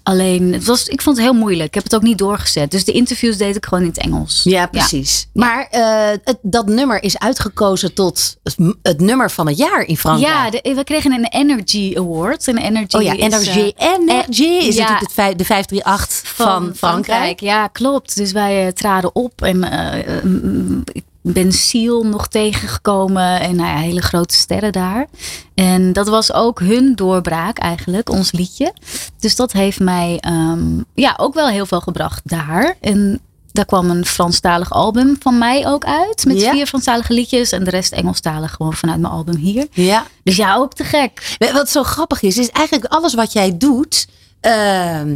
[0.03, 1.67] alleen, het was, ik vond het heel moeilijk.
[1.67, 2.71] Ik heb het ook niet doorgezet.
[2.71, 4.41] Dus de interviews deed ik gewoon in het Engels.
[4.43, 5.27] Ja, precies.
[5.33, 9.97] Maar eh, het, dat nummer is uitgekozen tot het, het nummer van het jaar in
[9.97, 10.33] Frankrijk.
[10.33, 12.47] Ja, de- we kregen een Energy Award.
[12.47, 13.71] En Energy oh ja, is, Energy.
[13.77, 14.81] eh, Energy is ja.
[14.81, 17.39] natuurlijk de 538 van, Frankrijk.
[17.39, 18.15] Ja, klopt.
[18.15, 23.55] Dus wij eh, traden op en eh, eh, mm, ik ben Seal nog tegengekomen en
[23.55, 25.07] nou ja, hele grote sterren daar.
[25.53, 28.73] En dat was ook hun doorbraak eigenlijk, ons liedje.
[29.19, 32.75] Dus dat heeft mij ehm, ja, ook wel heel veel gebracht daar.
[32.81, 33.19] En
[33.51, 36.25] daar kwam een Franstalig album van mij ook uit.
[36.25, 36.51] Met Ja.
[36.51, 39.67] vier Franstalige liedjes en de rest Engelstalig gewoon vanuit mijn album hier.
[39.71, 40.05] Ja.
[40.23, 41.35] Dus ja, ook te gek.
[41.53, 44.07] Wat zo grappig is, is eigenlijk alles wat jij doet.
[44.39, 45.15] ehm,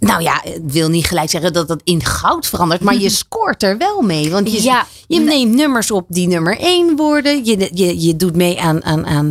[0.00, 3.62] nou ja, ik wil niet gelijk zeggen dat dat in goud verandert, maar je scoort
[3.62, 4.30] er wel mee.
[4.30, 4.86] Want je, Ja.
[5.06, 7.44] je neemt nummers op die nummer één worden.
[7.44, 9.28] Je, je, je doet mee aan, aan, aan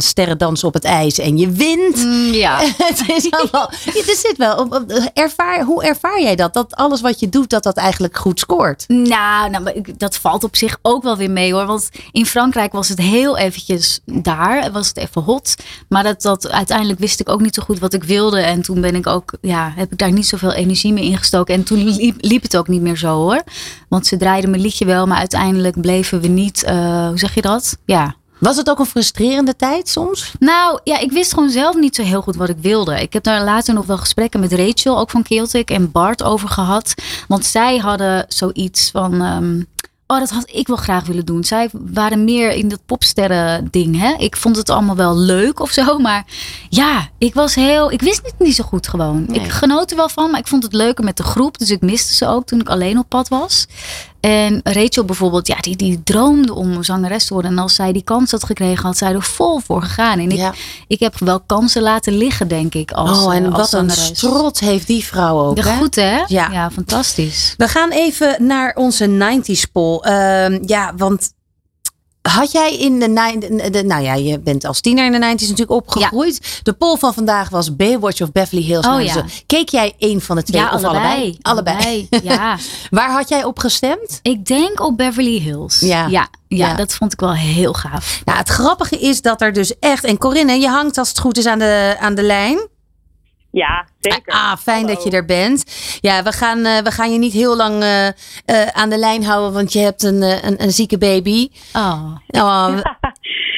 [0.62, 2.08] op het ijs en je wint.
[2.36, 2.60] Ja.
[2.78, 4.58] het is allemaal, er zit wel.
[4.58, 6.54] op- op- Ervaar, hoe ervaar jij dat?
[6.54, 8.84] Dat alles wat je doet, dat dat eigenlijk goed scoort?
[8.88, 11.66] Nou, nou maar dat valt op zich ook wel weer mee hoor.
[11.66, 14.72] Want in Frankrijk was het heel eventjes daar.
[14.72, 15.56] Was het even hot.
[15.90, 18.40] Maar dat, dat, uiteindelijk wist ik ook niet zo goed wat ik wilde.
[18.40, 21.54] En toen ben ik ook, ja, heb ik daar niet zoveel energie meer ingestoken.
[21.56, 23.44] En toen liep, liep het ook niet meer zo hoor.
[23.88, 25.08] Want ze draaiden mijn liedje wel.
[25.08, 27.78] Maar uiteindelijk bleven we niet, eh, hoe zeg je dat?
[27.86, 30.32] Ja, Was het ook een frustrerende tijd soms?
[30.40, 33.02] nou ja, ik wist gewoon zelf niet zo heel goed wat ik wilde.
[33.02, 36.50] Ik heb daar later nog wel gesprekken met Rachel, ook van Celtic, en Bart over
[36.50, 36.94] gehad.
[37.28, 39.22] Want zij hadden zoiets van.
[39.22, 39.62] ehm,
[40.12, 41.44] oh, dat had ik wel graag willen doen.
[41.44, 44.00] Zij waren meer in dat popsterren ding.
[44.00, 44.14] Hè?
[44.18, 45.98] Ik vond het allemaal wel leuk of zo.
[46.00, 46.26] Maar
[46.70, 47.92] ja, ik was heel.
[47.92, 49.26] Ik wist het niet zo goed gewoon.
[49.28, 49.40] Nee.
[49.40, 51.58] Ik genoot er wel van, maar ik vond het leuker met de groep.
[51.58, 53.68] Dus ik miste ze ook toen ik alleen op pad was.
[54.20, 57.52] En Rachel bijvoorbeeld, ja, die, die droomde om zangeres te worden.
[57.52, 60.20] En als zij die kans had gekregen, had zij er vol voor gegaan.
[60.20, 60.54] En ik, Ja.
[60.88, 62.92] ik heb wel kansen laten liggen, denk ik.
[62.92, 65.56] Als, oh, en eh, als wat een trots heeft die vrouw ook.
[65.56, 65.78] De hè?
[65.78, 66.24] goed, hè?
[66.28, 66.50] Ja.
[66.52, 67.54] ja, fantastisch.
[67.58, 70.00] We gaan even naar onze 90s poll.
[70.00, 71.32] Ehm, ja, want
[72.30, 75.40] had jij in de, de, de- Nou ja, je bent als tiener in de 90s
[75.42, 76.60] natuurlijk opgegroeid.
[76.64, 78.88] De poll van vandaag was Baywatch of Beverly Hills.
[78.88, 79.24] Oh, ja.
[79.46, 81.38] Keek jij een van de twee Ja, of allebei?
[81.42, 82.08] allebei.
[82.24, 82.58] Ja.
[82.90, 84.20] Waar had jij op gestemd?
[84.22, 85.80] Ik denk op Beverly Hills.
[85.80, 86.08] Ja.
[86.08, 86.74] Ja, ja, Ja.
[86.76, 88.22] dat vond ik wel heel gaaf.
[88.26, 90.04] Nou, het grappige is dat er dus echt...
[90.04, 92.68] En Corinne, je hangt als het goed is aan de, aan de lijn.
[93.52, 94.34] Ja, zeker.
[94.34, 95.64] Ah, fijn dat je er bent.
[96.02, 98.14] Ja, we gaan, eh, we gaan je niet heel lang eh, eh,
[98.72, 101.50] aan de lijn houden, want je hebt een, een, een zieke baby.
[101.74, 102.16] Oh.
[102.28, 102.78] Oh,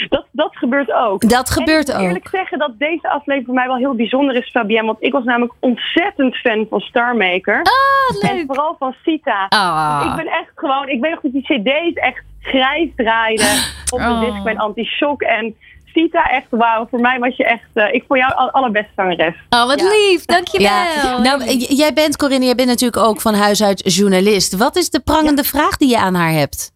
[0.09, 1.29] Dat, dat gebeurt ook.
[1.29, 2.07] dat gebeurt en ik moet ook.
[2.07, 4.85] eerlijk zeggen dat deze aflevering voor mij wel heel bijzonder is, Fabienne.
[4.87, 7.61] Want ik was namelijk ontzettend fan van Star Maker.
[7.61, 8.45] Ah, En leuk.
[8.45, 9.45] vooral van Sita.
[9.49, 10.03] Ah.
[10.09, 13.57] Ik ben echt gewoon, ik weet nog dat die cd's echt grijs draaiden
[13.89, 14.19] op de Oh.
[14.21, 15.21] disc bij Anti-Shock.
[15.21, 15.55] En
[15.93, 16.87] Sita, echt wauw.
[16.89, 19.35] Voor mij was je echt, eh, ik vond jou al allerbeste zangeres.
[19.49, 20.25] Oh, wat lief.
[20.25, 20.67] Dankjewel.
[20.67, 21.17] Ja.
[21.17, 24.57] Nou, jij bent, Corinne, jij bent natuurlijk ook van huis uit journalist.
[24.57, 26.71] Wat is de prangende vraag die je aan haar hebt?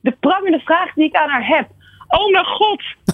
[0.00, 1.68] De prangende vraag die ik aan haar heb.
[2.08, 2.82] Oh mijn god.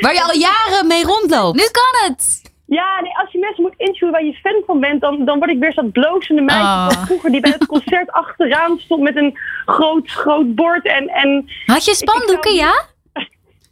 [0.00, 1.56] Waar je al jaren mee rondloopt.
[1.56, 2.42] Nu kan het.
[2.74, 5.50] Ja, nee, als je mensen moet interviewen waar je fan van bent, dan, dan word
[5.50, 6.90] ik weer zo'n blozende meisje Ah.
[6.90, 10.86] van vroeger die bij het concert achteraan stond met een groot, groot bord.
[10.86, 12.84] En, en Had je spandoeken, Ik- ik ja?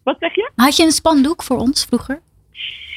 [0.05, 0.51] wat zeg je?
[0.57, 2.21] Had je een spandoek voor ons vroeger?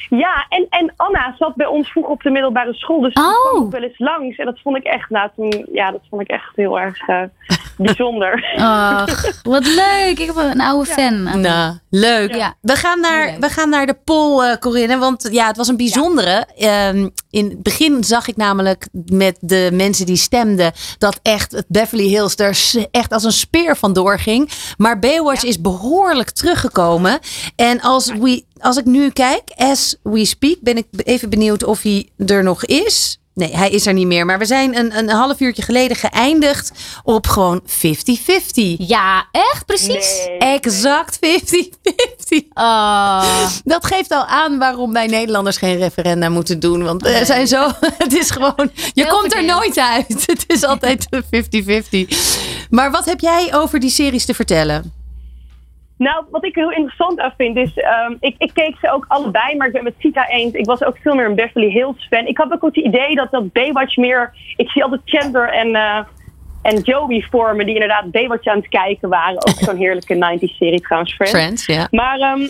[0.08, 3.24] Ja, en, en Anna zat bij ons vroeger op de middelbare school, dus Oh.
[3.24, 4.36] die kwam ook wel eens langs.
[4.36, 7.22] En dat vond ik echt, nou, toen, ja, dat vond ik echt heel erg eh,
[7.78, 8.54] bijzonder.
[8.56, 10.18] Ach, wat leuk.
[10.18, 11.40] Ik heb een oude fan.
[11.40, 12.34] Nou, leuk.
[12.34, 12.54] Ja.
[12.60, 13.38] We, gaan naar, Leuk.
[13.40, 14.98] we gaan naar de poll, eh, Corinne.
[14.98, 16.46] Want ja, het was een bijzondere.
[16.58, 20.72] Ehm, in het begin zag ik namelijk met de mensen die stemden...
[20.98, 24.50] dat echt het Beverly Hills er echt als een speer vandoor ging.
[24.76, 27.18] Maar Baywatch is behoorlijk teruggekomen.
[27.56, 30.56] En als, we, als ik nu kijk, as we speak...
[30.60, 33.18] ben ik even benieuwd of hij er nog is...
[33.36, 34.26] Nee, hij is er niet meer.
[34.26, 37.66] Maar we zijn een, een half uurtje geleden geëindigd op gewoon 50-50.
[38.78, 39.66] Ja, echt?
[39.66, 40.26] Precies?
[40.26, 40.38] Nee.
[40.38, 41.20] Exact 50-50.
[42.54, 43.46] Oh.
[43.64, 46.82] Dat geeft al aan waarom wij Nederlanders geen referenda moeten doen.
[46.82, 47.70] Want we zijn zo.
[47.98, 48.70] Het is gewoon.
[48.92, 50.24] Je Heel komt er nooit uit.
[50.26, 51.18] Het is altijd 50-50.
[52.70, 54.95] Maar wat heb jij over die series te vertellen?
[55.98, 59.04] Nou, wat ik er heel interessant aan vind is, ehm, ik, ik keek ze ook
[59.08, 60.52] allebei, maar ik ben met Sita eens.
[60.52, 62.26] Ik was ook veel meer een Beverly Hills fan.
[62.26, 65.98] Ik had ook het idee dat dat Baywatch meer, ik zie altijd Chandler en, eh,
[66.62, 69.36] en Joey vormen, die inderdaad Baywatch aan het kijken waren.
[69.36, 71.32] Ook zo'n heerlijke 90s serie trouwens, Friends.
[71.32, 71.88] Friends, ja.
[71.90, 72.48] Maar ehm,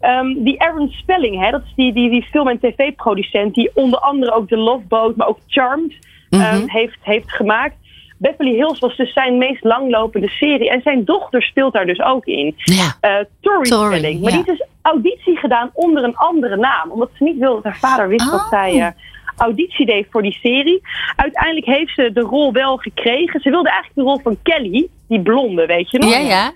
[0.00, 3.98] ehm, die Aaron Spelling, hè, dat is die, die, die film- en tv-producent, die onder
[3.98, 5.94] andere ook The Love Boat, maar ook Charmed
[6.30, 7.76] ehm, heeft, heeft gemaakt.
[8.18, 10.70] Beverly Hills was dus zijn meest langlopende serie.
[10.70, 12.54] En zijn dochter speelt daar dus ook in.
[12.56, 12.96] Ja.
[13.00, 14.20] Eh Tori, Tori, Spelling.
[14.20, 14.36] Maar ja.
[14.36, 16.90] die heeft dus auditie gedaan onder een andere naam.
[16.90, 18.48] Omdat ze niet wilde dat haar vader wist dat Oh.
[18.48, 18.88] zij eh,
[19.36, 20.80] auditie deed voor die serie.
[21.16, 23.40] Uiteindelijk heeft ze de rol wel gekregen.
[23.40, 26.10] Ze wilde eigenlijk de rol van Kelly, die blonde, weet je nog?
[26.10, 26.52] Ja, ja.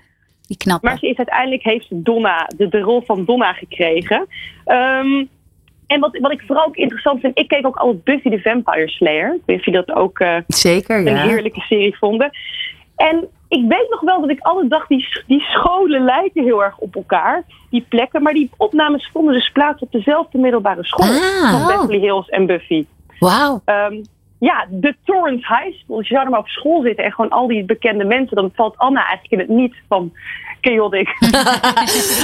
[0.47, 0.87] Die knappe.
[0.87, 4.27] Maar ze is uiteindelijk heeft ze Donna, de, de rol van Donna gekregen.
[4.65, 5.25] Ehm,
[5.91, 8.89] en wat, wat ik vooral ook interessant vind, ik keek ook altijd Buffy the Vampire
[8.89, 9.33] Slayer.
[9.33, 11.27] Ik weet niet of je dat ook eh, Zeker, een ja.
[11.27, 12.29] heerlijke serie vonden.
[12.95, 16.77] En ik weet nog wel dat ik altijd dacht, die, die scholen lijken heel erg
[16.77, 18.21] op elkaar, die plekken.
[18.23, 21.51] Maar die opnames vonden dus plaats op dezelfde middelbare school Ah.
[21.51, 22.85] van Beverly Hills en Buffy.
[23.19, 23.61] Wauw.
[23.65, 24.01] Ehm,
[24.49, 25.97] ja, de Torrance High School.
[25.97, 28.35] Dus je zou er maar op school zitten en gewoon al die bekende mensen.
[28.35, 30.11] Dan valt Anna eigenlijk in het niet van
[30.61, 31.07] chaotic.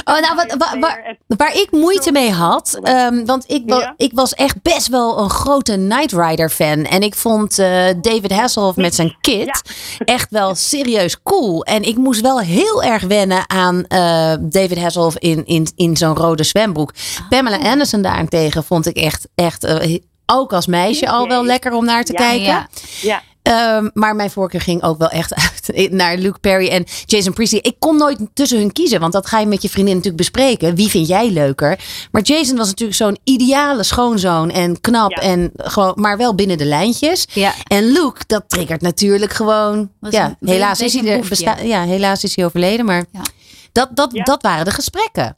[0.04, 3.94] Oh, nou, wat, wa- wa- waar ik moeite mee had, ehm, want ik, wa- Ja?
[3.96, 6.84] ik was echt best wel een grote Knight Rider fan.
[6.84, 9.62] En ik vond eh, David Hasselhoff met zijn kid
[10.04, 11.64] echt wel serieus cool.
[11.64, 16.16] En ik moest wel heel erg wennen aan eh, David Hasselhoff in, in, in zo'n
[16.16, 16.92] rode zwembroek.
[17.28, 19.98] Pamela Anderson daarentegen vond ik echt, echt eh,
[20.32, 22.44] ook als meisje al wel lekker om naar te Ja, kijken.
[22.46, 22.68] ja.
[23.00, 23.22] ja.
[23.42, 27.60] Ehm, maar mijn voorkeur ging ook wel echt uit naar Luke Perry en Jason Priestley.
[27.60, 30.74] Ik kon nooit tussen hun kiezen, want dat ga je met je vriendin natuurlijk bespreken.
[30.74, 31.78] Wie vind jij leuker?
[32.12, 35.16] Maar Jason was natuurlijk zo'n ideale schoonzoon en knap Ja.
[35.22, 37.26] en gewoon, maar wel binnen de lijntjes.
[37.32, 37.52] Ja.
[37.66, 39.90] En Luke, dat triggert natuurlijk gewoon.
[40.00, 43.22] Was Ja, een- helaas is hij er besta- ja, helaas is hij overleden, maar Ja.
[43.72, 44.22] dat, dat, Ja.
[44.22, 45.36] dat waren de gesprekken.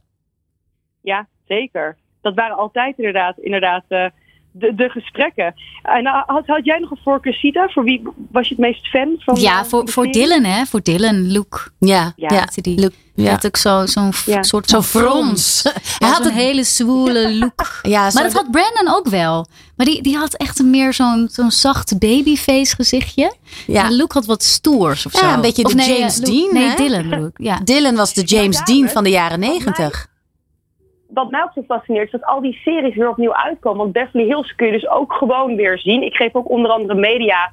[1.03, 1.97] Ja, zeker.
[2.23, 4.05] Dat waren altijd inderdaad, inderdaad eh,
[4.53, 5.55] de, de gesprekken.
[5.83, 7.69] En eh, had, had jij nog een voorkeur, Sita?
[7.69, 9.41] Voor wie was je het meest fan van?
[9.41, 10.07] Ja, eh, voor, de voor?
[10.13, 10.65] Dylan, hè?
[10.65, 11.59] Voor Dylan, Luke.
[11.79, 12.29] Ja, ja.
[12.33, 12.49] Ja.
[12.55, 12.79] Die.
[12.79, 13.25] Luke, Ja.
[13.25, 13.31] ja.
[13.31, 14.43] Had ook zo- zo'n f- Ja.
[14.43, 15.63] soort Zo'n van frons.
[15.63, 17.79] Hij Hij had een hele zwoele look.
[17.83, 19.47] ja, Maar zo- dat had Brandon ook wel.
[19.77, 23.35] Maar die, die had echt een meer zo'n zo'n zacht babyface gezichtje.
[23.67, 23.85] ja.
[23.85, 25.35] En Luke had wat stoers of Ja, zo.
[25.35, 26.77] een beetje Of de nee, James eh, Luke- Dean, Nee, hè?
[26.77, 27.31] Dylan ik.
[27.47, 27.61] Ja.
[27.65, 30.07] Dylan was de James Ja, Dean van de jaren negentig.
[31.23, 33.79] Wat mij ook zo fascineert is dat al die series weer opnieuw uitkomen.
[33.79, 36.03] Want Beverly Hills kun je dus ook gewoon weer zien.
[36.03, 37.53] Ik geef ook onder andere media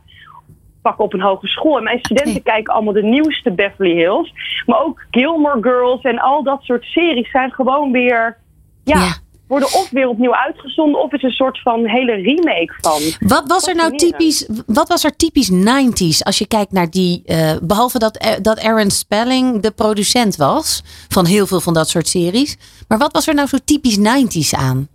[0.81, 1.77] pakken op een hogeschool.
[1.77, 4.33] En mijn studenten kijken allemaal de nieuwste Beverly Hills.
[4.65, 8.37] Maar ook Gilmore Girls en al dat soort series zijn gewoon weer...
[8.83, 9.13] Ja, Ja.
[9.47, 11.01] Worden of weer opnieuw uitgezonden...
[11.01, 13.27] of is een soort van hele remake van.
[13.27, 17.23] Wat was er nou typisch, wat was er typisch 90s als je kijkt naar die,
[17.25, 21.89] eh, behalve dat, eh, dat Aaron Spelling de producent was van heel veel van dat
[21.89, 22.57] soort series.
[22.87, 24.87] Maar wat was er nou zo typisch 90s aan?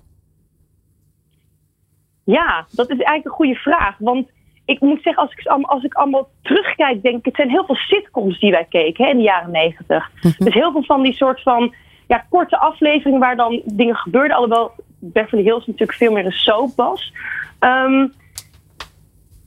[2.25, 3.95] Ja, dat is eigenlijk een goede vraag.
[3.99, 4.29] Want
[4.65, 7.77] ik moet zeggen, als ik, als ik allemaal terugkijk, denk ik, het zijn heel veel
[7.77, 10.11] sitcoms die wij keken hè, in de jaren negentig.
[10.39, 11.75] Dus heel veel van die soort van
[12.07, 14.37] ja, korte afleveringen waar dan dingen gebeurden.
[14.37, 17.13] Alhoewel Beverly Hills natuurlijk veel meer een soap was.
[17.59, 18.07] Ehm,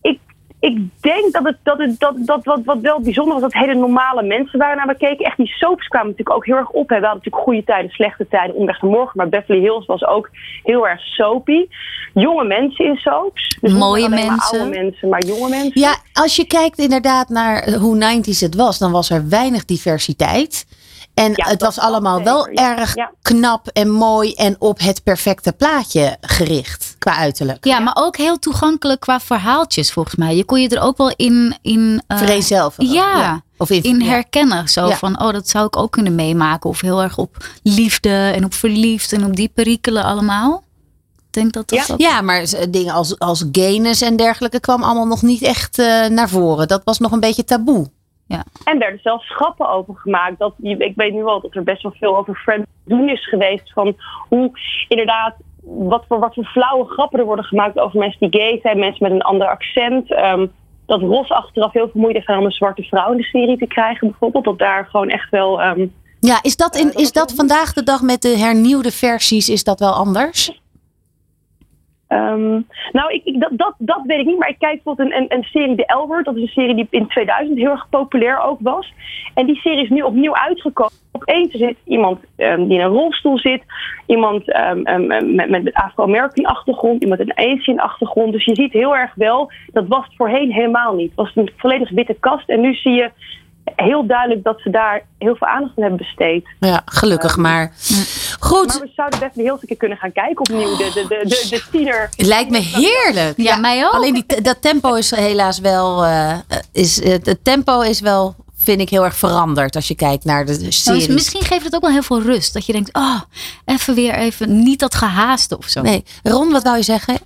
[0.02, 0.20] ik,
[0.60, 3.76] ik denk dat het, dat, het, dat, dat wat, wat wel bijzonder was, dat hele
[3.76, 5.26] normale mensen waren naar we keken.
[5.26, 6.90] Echt die soaps kwamen natuurlijk ook heel erg op.
[6.90, 7.00] Hè.
[7.00, 9.12] We hadden natuurlijk goede tijden, slechte tijden, naar morgen.
[9.14, 10.30] Maar Beverly Hills was ook
[10.64, 11.66] heel erg soapy.
[12.14, 13.58] Jonge mensen in soaps.
[13.62, 14.60] Dus Mooie mensen.
[14.60, 15.82] oude mensen, maar jonge mensen.
[15.82, 20.66] Ja, als je kijkt inderdaad naar hoe 90s het was, dan was er weinig diversiteit.
[21.16, 23.12] En Ja, het was allemaal wel erg Ja.
[23.22, 27.66] knap en mooi en op het perfecte plaatje gericht qua uiterlijk.
[27.66, 30.36] Ja, maar ook heel toegankelijk qua verhaaltjes volgens mij.
[30.36, 31.58] Je kon je er ook wel in...
[31.62, 32.94] in eh, Vereenzelvigen.
[32.94, 34.70] ja, Of in, herkennen.
[34.70, 34.96] Zo Ja.
[34.98, 36.70] van, oh, dat zou ik ook kunnen meemaken.
[36.70, 40.64] Of heel erg op liefde en op verliefd en op die perikelen allemaal.
[41.18, 41.88] Ik denk dat dat...
[41.88, 41.94] Ja.
[41.94, 45.80] ook- Ja, maar z- dingen als, als gayness en dergelijke kwam allemaal nog niet echt
[45.80, 46.68] eh, naar voren.
[46.68, 47.90] Dat was nog een beetje taboe.
[48.64, 50.40] En werden zelfs grappen over gemaakt.
[50.40, 53.72] Dat, ik weet nu wel dat er best wel veel over Friends doen is geweest.
[53.74, 53.96] Van
[54.30, 54.52] hoe
[54.88, 58.80] inderdaad, wat voor, wat voor flauwe grappen er worden gemaakt over mensen die gay zijn.
[58.80, 60.12] Mensen met een ander accent.
[60.12, 60.48] Ehm,
[60.86, 63.58] dat Ross achteraf heel veel moeite heeft gedaan om een zwarte vrouw in de serie
[63.58, 64.46] te krijgen bijvoorbeeld.
[64.46, 65.62] Dat daar gewoon echt wel...
[65.62, 65.88] ehm,
[66.20, 69.64] Ja, is dat, in, dat is dat vandaag de dag met de hernieuwde versies, is
[69.64, 70.64] dat wel anders?
[72.08, 74.38] Ehm, nou, ik, dat, dat, dat weet ik niet.
[74.38, 76.26] Maar ik kijk bijvoorbeeld een, een, een serie, L Word.
[76.26, 78.94] Dat is een serie die in 2000 heel erg populair ook was.
[79.34, 80.94] En die serie is nu opnieuw uitgekomen.
[81.12, 83.62] Opeens zit iemand ehm, die in een rolstoel zit.
[84.06, 87.02] Iemand ehm, met, met, met Afro-American achtergrond.
[87.02, 88.32] Iemand met een Asian achtergrond.
[88.32, 91.08] Dus je ziet heel erg wel, dat was het voorheen helemaal niet.
[91.08, 92.50] Het was een volledig witte kast.
[92.50, 93.12] En nu zie je
[93.76, 96.48] heel duidelijk dat ze daar heel veel aandacht aan hebben besteed.
[96.60, 97.74] Ja, gelukkig maar.
[98.40, 98.68] Goed.
[98.68, 100.76] Maar we zouden best een heel keer kunnen gaan kijken opnieuw.
[100.78, 102.10] De, de, de, de, de tiener.
[102.16, 103.38] Het lijkt me heerlijk.
[103.38, 103.94] Ja, mij ook.
[103.94, 106.06] Alleen die, dat tempo is helaas wel.
[106.06, 106.38] eh,
[106.72, 110.46] is, het het tempo is wel, vind ik, heel erg veranderd als je kijkt naar
[110.46, 111.08] de Nou, dus series.
[111.08, 112.54] misschien geeft het ook wel heel veel rust.
[112.54, 113.22] Dat je denkt, oh,
[113.66, 115.82] even weer even niet dat gehaaste of zo.
[115.82, 117.18] Nee, Ron, wat wou je zeggen?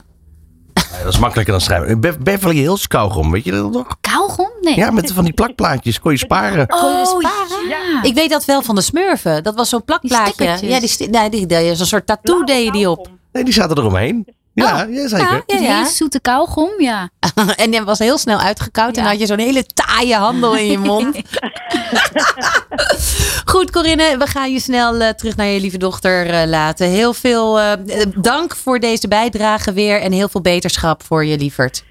[0.91, 1.99] Ja, dat is makkelijker dan schrijven.
[1.99, 3.97] Be Beverly Hills kauwgom, weet je dat nog?
[4.01, 4.49] Kauwgom?
[4.61, 4.75] Nee.
[4.75, 6.73] Ja, met van die plakplaatjes kon je sparen.
[6.73, 7.21] Oh,
[7.69, 8.03] ja.
[8.03, 9.43] Ik weet dat wel van de Smurfen.
[9.43, 10.43] Dat was zo'n plakplaatje.
[10.61, 13.09] ja, die, nee, die, die, zo'n soort tattoo deed je die op.
[13.31, 14.27] Nee, die zaten eromheen.
[14.53, 15.25] Ja, ja zeker.
[15.25, 15.77] Ja, ja, Die ja.
[15.77, 17.09] hele zoete kauwgom, ja.
[17.55, 18.87] en die was heel snel uitgekoud.
[18.97, 21.21] En dan had je zo'n hele taaie handel in je mond.
[23.45, 26.87] Goed, Corinne, we gaan je snel eh, terug naar je lieve dochter eh, laten.
[26.87, 27.71] Heel veel eh,
[28.15, 30.01] dank voor deze bijdrage weer.
[30.01, 31.83] En heel veel beterschap voor je lieverd.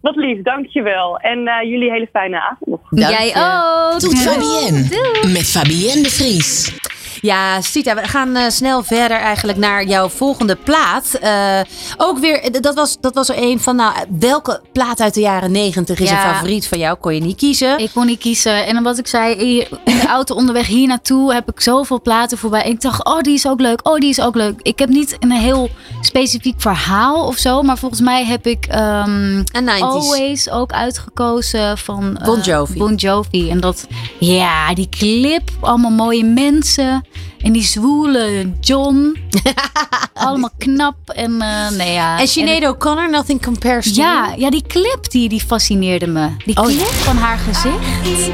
[0.00, 1.16] Wat lief, dankjewel.
[1.16, 2.80] En eh, jullie hele fijne avond nog.
[2.90, 3.92] Dank Jij je.
[3.94, 4.00] ook.
[4.00, 4.88] Doet Fabienne.
[5.32, 6.72] Met Fabienne de Vries.
[7.20, 11.14] Ja, Sita, we gaan eh, snel verder eigenlijk naar jouw volgende plaat.
[11.14, 11.60] Eh,
[11.96, 15.20] ook weer, eh, dat was, dat was er een van, nou, welke plaat uit de
[15.20, 16.24] jaren negentig is Ja.
[16.28, 16.96] een favoriet van jou?
[16.96, 17.78] Kon je niet kiezen?
[17.78, 18.66] Ik kon niet kiezen.
[18.66, 22.62] En wat ik zei, in de auto onderweg hier naartoe heb ik zoveel platen voorbij.
[22.62, 23.88] En ik dacht, oh, die is ook leuk.
[23.88, 24.60] Oh, die is ook leuk.
[24.62, 25.68] Ik heb niet een heel
[26.00, 27.62] specifiek verhaal of zo.
[27.62, 29.80] Maar volgens mij heb ik ehm, Een 90s.
[29.80, 32.78] Always ook uitgekozen van Bon Jovi.
[32.78, 33.50] Bon Jovi.
[33.50, 33.86] En dat,
[34.18, 35.50] ja, die clip.
[35.60, 37.04] Allemaal mooie mensen.
[37.42, 39.16] En die zwoele John.
[40.14, 40.94] allemaal knap.
[41.06, 42.18] En eh, nee, ja.
[42.18, 44.40] En Sinead O'Connor, Nothing Compares to Ja, You.
[44.40, 46.28] ja, die clip die, die fascineerde me.
[46.44, 46.84] Die Oh, clip ja.
[46.86, 48.30] van haar gezicht.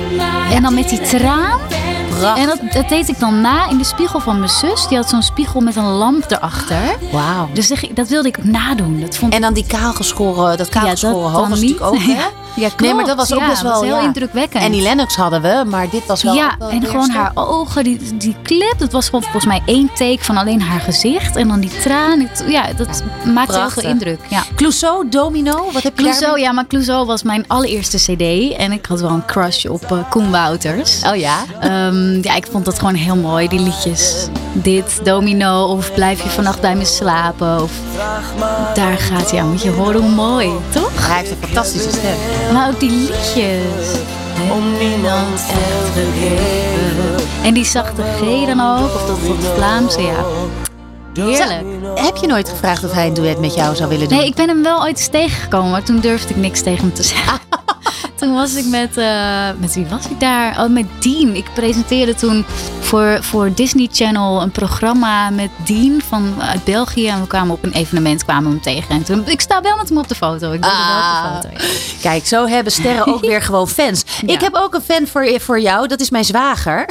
[0.53, 1.59] En dan met die traan.
[2.19, 2.43] Prachtig.
[2.43, 4.87] En dat, dat deed ik dan na in de spiegel van mijn zus.
[4.89, 6.97] Die had zo'n spiegel met een lamp erachter.
[7.13, 7.49] Wauw.
[7.53, 9.01] Dus ik- dat wilde ik nadoen.
[9.01, 12.23] Dat vond En dan die kaalgeschoren, dat kaalgeschoren dat hoofd was natuurlijk ook, hè?
[12.57, 12.63] Ja.
[12.67, 13.29] Ja, Nee, maar dat klopt.
[13.31, 14.03] was ook Ja, best wel heel ja.
[14.03, 14.63] indrukwekkend.
[14.63, 16.35] En die Lennox hadden we, maar dit was wel...
[16.35, 19.91] ja, wel en gewoon haar ogen, die, die clip, dat was gewoon volgens mij één
[19.95, 21.37] take van alleen haar gezicht.
[21.37, 22.29] En dan die traan.
[22.49, 23.03] Ja, dat
[23.35, 24.21] maakte heel veel indruk.
[24.29, 24.43] Ja.
[24.55, 26.43] Clouseau, Domino, wat heb je Clouseau, daarmee?
[26.43, 28.57] ja, maar Clouseau was mijn allereerste cd.
[28.57, 31.01] En ik had wel een crush op eh, Koen Wouters.
[31.07, 31.37] Oh ja?
[31.61, 34.27] Ehm, ja, ik vond dat gewoon heel mooi, die liedjes.
[34.53, 37.63] Dit, Domino, of Blijf je vannacht bij me slapen.
[37.63, 37.71] Of
[38.75, 41.07] daar gaat hij aan, moet je horen hoe mooi, toch?
[41.09, 42.15] Hij heeft een fantastische stem.
[42.53, 43.99] Maar ook die liedjes.
[44.53, 47.27] Om niemand echt te geven.
[47.45, 50.25] En die zachte G dan ook, of dat, dat Vlaamse, ja.
[51.25, 51.65] Heerlijk.
[51.95, 54.19] Heb je nooit gevraagd of hij een duet met jou zou willen doen?
[54.19, 56.93] Nee, ik ben hem wel ooit eens tegengekomen, maar toen durfde ik niks tegen hem
[56.95, 57.39] te zeggen.
[58.19, 60.65] toen was ik met, eh, met wie was ik daar?
[60.65, 61.35] Oh, met Dean.
[61.35, 62.45] Ik presenteerde toen
[62.87, 67.07] voor, voor Disney Channel een programma met Dean van, uit België.
[67.09, 68.91] En we kwamen op een evenement, kwamen we hem tegen.
[68.95, 70.53] En toen, ik sta wel met hem op de foto.
[70.53, 71.33] Ik wilde wel Ah.
[71.37, 71.65] op de foto.
[71.65, 71.71] ja.
[72.01, 74.05] Kijk, zo hebben sterren ook weer gewoon fans.
[74.27, 76.89] Ik heb ook een fan voor, voor jou, dat is mijn zwager.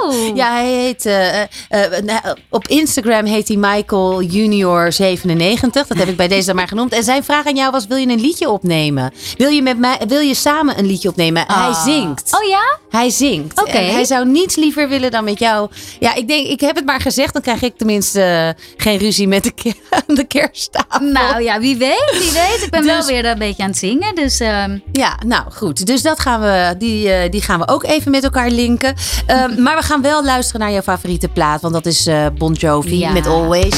[0.00, 0.14] Oh.
[0.34, 2.20] Ja, hij heet, eh, eh, eh, nou,
[2.50, 5.86] op Instagram heet hij Michael Junior 97.
[5.86, 6.92] Dat heb ik bij deze dan maar genoemd.
[6.92, 9.12] En zijn vraag aan jou was, wil je een liedje opnemen?
[9.36, 11.44] Wil je, met mij, wil je samen een liedje opnemen?
[11.46, 12.38] Hij zingt.
[12.40, 12.78] Oh ja?
[12.90, 13.60] Hij zingt.
[13.60, 13.78] Oké.
[13.78, 15.70] Hij zou niets liever willen dan met jou.
[16.00, 17.32] Ja, ik denk, ik heb het maar gezegd.
[17.32, 19.74] Dan krijg ik tenminste eh, geen ruzie met de, ke-
[20.14, 21.00] de kersttafel.
[21.06, 22.62] Nou ja, wie weet, wie weet.
[22.64, 24.14] Ik ben wel Dus- weer een beetje aan het zingen.
[24.14, 25.86] Dus ehm, Ja, nou goed.
[25.86, 28.94] Dus dat gaan we, die, eh, die gaan we ook even met elkaar linken.
[29.26, 31.60] Ehm, maar we gaan wel luisteren naar jouw favoriete plaat.
[31.60, 33.10] Want dat is eh, Bon Jovi Ja.
[33.10, 33.74] met Always.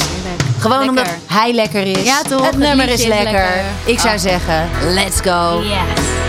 [0.59, 0.89] Gewoon Lekker.
[0.89, 2.03] omdat hij lekker is.
[2.03, 2.41] Ja, toch?
[2.45, 3.31] Het Het nummer is liedje is lekker.
[3.33, 3.61] lekker.
[3.85, 4.19] Ik zou Oh.
[4.21, 5.61] zeggen, let's go.
[5.63, 6.20] yes.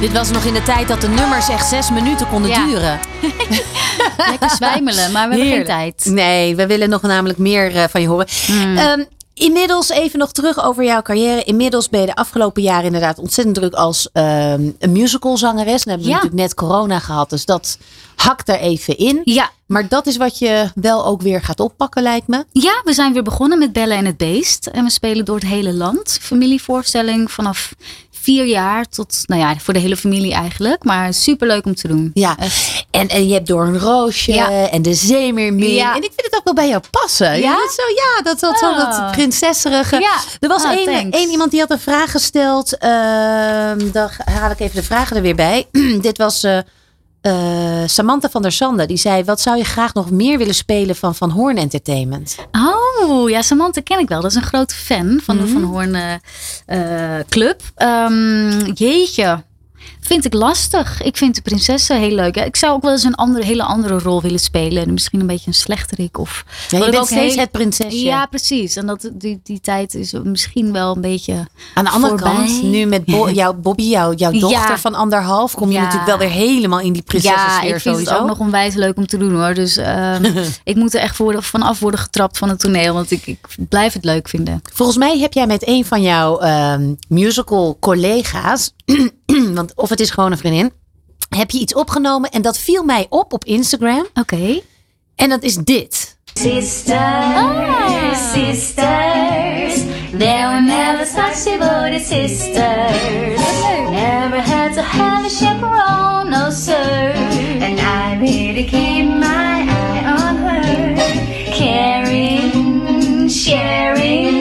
[0.00, 2.66] Dit was nog in de tijd dat de nummers echt zes minuten konden Ja.
[2.66, 2.98] duren.
[4.30, 6.04] Lekker zwijmelen, maar we hebben geen tijd.
[6.04, 8.26] Nee, we willen nog namelijk meer eh, van je horen.
[8.46, 8.76] Hmm.
[8.76, 11.42] Ehm, inmiddels even nog terug over jouw carrière.
[11.44, 15.82] Inmiddels ben je de afgelopen jaren inderdaad ontzettend druk als ehm, een musicalzangeres.
[15.84, 16.14] Dan hebben we Ja.
[16.14, 17.78] natuurlijk net corona gehad, dus dat
[18.16, 19.20] hakt er even in.
[19.24, 19.50] Ja.
[19.66, 22.44] Maar dat is wat je wel ook weer gaat oppakken, lijkt me.
[22.52, 24.66] Ja, we zijn weer begonnen met Bellen en het Beest.
[24.66, 26.18] En we spelen door het hele land.
[26.22, 27.74] Familievoorstelling vanaf
[28.26, 30.84] vier jaar tot, nou ja, voor de hele familie eigenlijk.
[30.84, 32.10] Maar super leuk om te doen.
[32.14, 32.36] Ja,
[32.90, 34.68] en, en je hebt door een roosje Ja.
[34.70, 35.74] en de zeemermin.
[35.74, 35.90] Ja.
[35.90, 37.38] En ik vind het ook wel bij jou passen.
[37.40, 37.54] Ja?
[37.54, 39.10] zo, ja, dat, dat, zo, dat Oh.
[39.10, 40.00] prinsesserige.
[40.00, 40.16] Ja.
[40.40, 41.16] Er was Ah, één, thanks.
[41.18, 42.78] één iemand die had een vraag gesteld.
[42.78, 45.66] Ehm dan haal ik even de vragen er weer bij.
[46.00, 46.58] Dit was eh,
[47.20, 48.86] eh, Samantha van der Sande.
[48.86, 52.36] Die zei, wat zou je graag nog meer willen spelen van Van Hoorn Entertainment?
[52.52, 52.75] Oh,
[53.28, 54.20] ja, Samantha ken ik wel.
[54.20, 55.44] Dat is een grote fan van Mhm.
[55.44, 56.14] de Van Hoorn eh,
[57.18, 57.60] eh, Club.
[57.74, 59.42] Ehm, jeetje,
[60.00, 61.02] vind ik lastig.
[61.02, 62.34] Ik vind de prinsessen heel leuk.
[62.34, 64.92] Ja, Ik zou ook wel eens een andere, hele andere rol willen spelen.
[64.92, 66.18] Misschien een beetje een slechterik.
[66.18, 68.02] Of, Ja, je bent ook steeds heel- het prinsesje.
[68.04, 68.76] Ja, precies.
[68.76, 72.34] En dat, die, die tijd is misschien wel een beetje Aan de andere voorbij.
[72.34, 74.40] kant, nu met Bo- jouw Bobby, jouw, jouw Ja.
[74.40, 75.80] dochter van anderhalf, kom je Ja.
[75.82, 78.10] natuurlijk wel weer helemaal in die Ja, prinsessensfeer ik vind sowieso.
[78.12, 79.54] het ook nog onwijs leuk om te doen hoor.
[79.54, 80.24] Dus ehm,
[80.64, 82.94] ik moet er echt voor, vanaf worden getrapt van het toneel.
[82.94, 84.62] Want ik, ik blijf het leuk vinden.
[84.72, 88.72] Volgens mij heb jij met een van jouw ehm, musical collega's,
[89.54, 90.72] want of het is gewoon een vriendin,
[91.28, 94.06] heb je iets opgenomen en dat viel mij op op Instagram.
[94.14, 94.60] Oké.
[95.14, 96.14] En dat is dit.
[96.34, 96.96] Sisters,
[98.32, 99.84] sisters,
[100.18, 103.40] there were never such devoted sisters.
[103.90, 107.14] Never had to have a chaperone, no sir.
[107.60, 110.96] And I really keep my eye on her,
[111.54, 114.35] caring, sharing,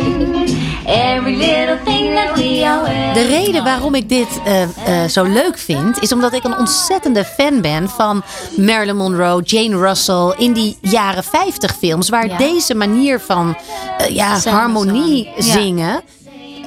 [0.96, 5.58] every little thing that we all De reden waarom ik dit eh, eh, zo leuk
[5.58, 8.24] vind, is omdat ik een ontzettende fan ben van
[8.58, 12.38] Marilyn Monroe, Jane Russell in die jaren 50 films, waar Ja.
[12.38, 13.58] deze manier van
[13.98, 16.02] eh, ja, harmonie zingen.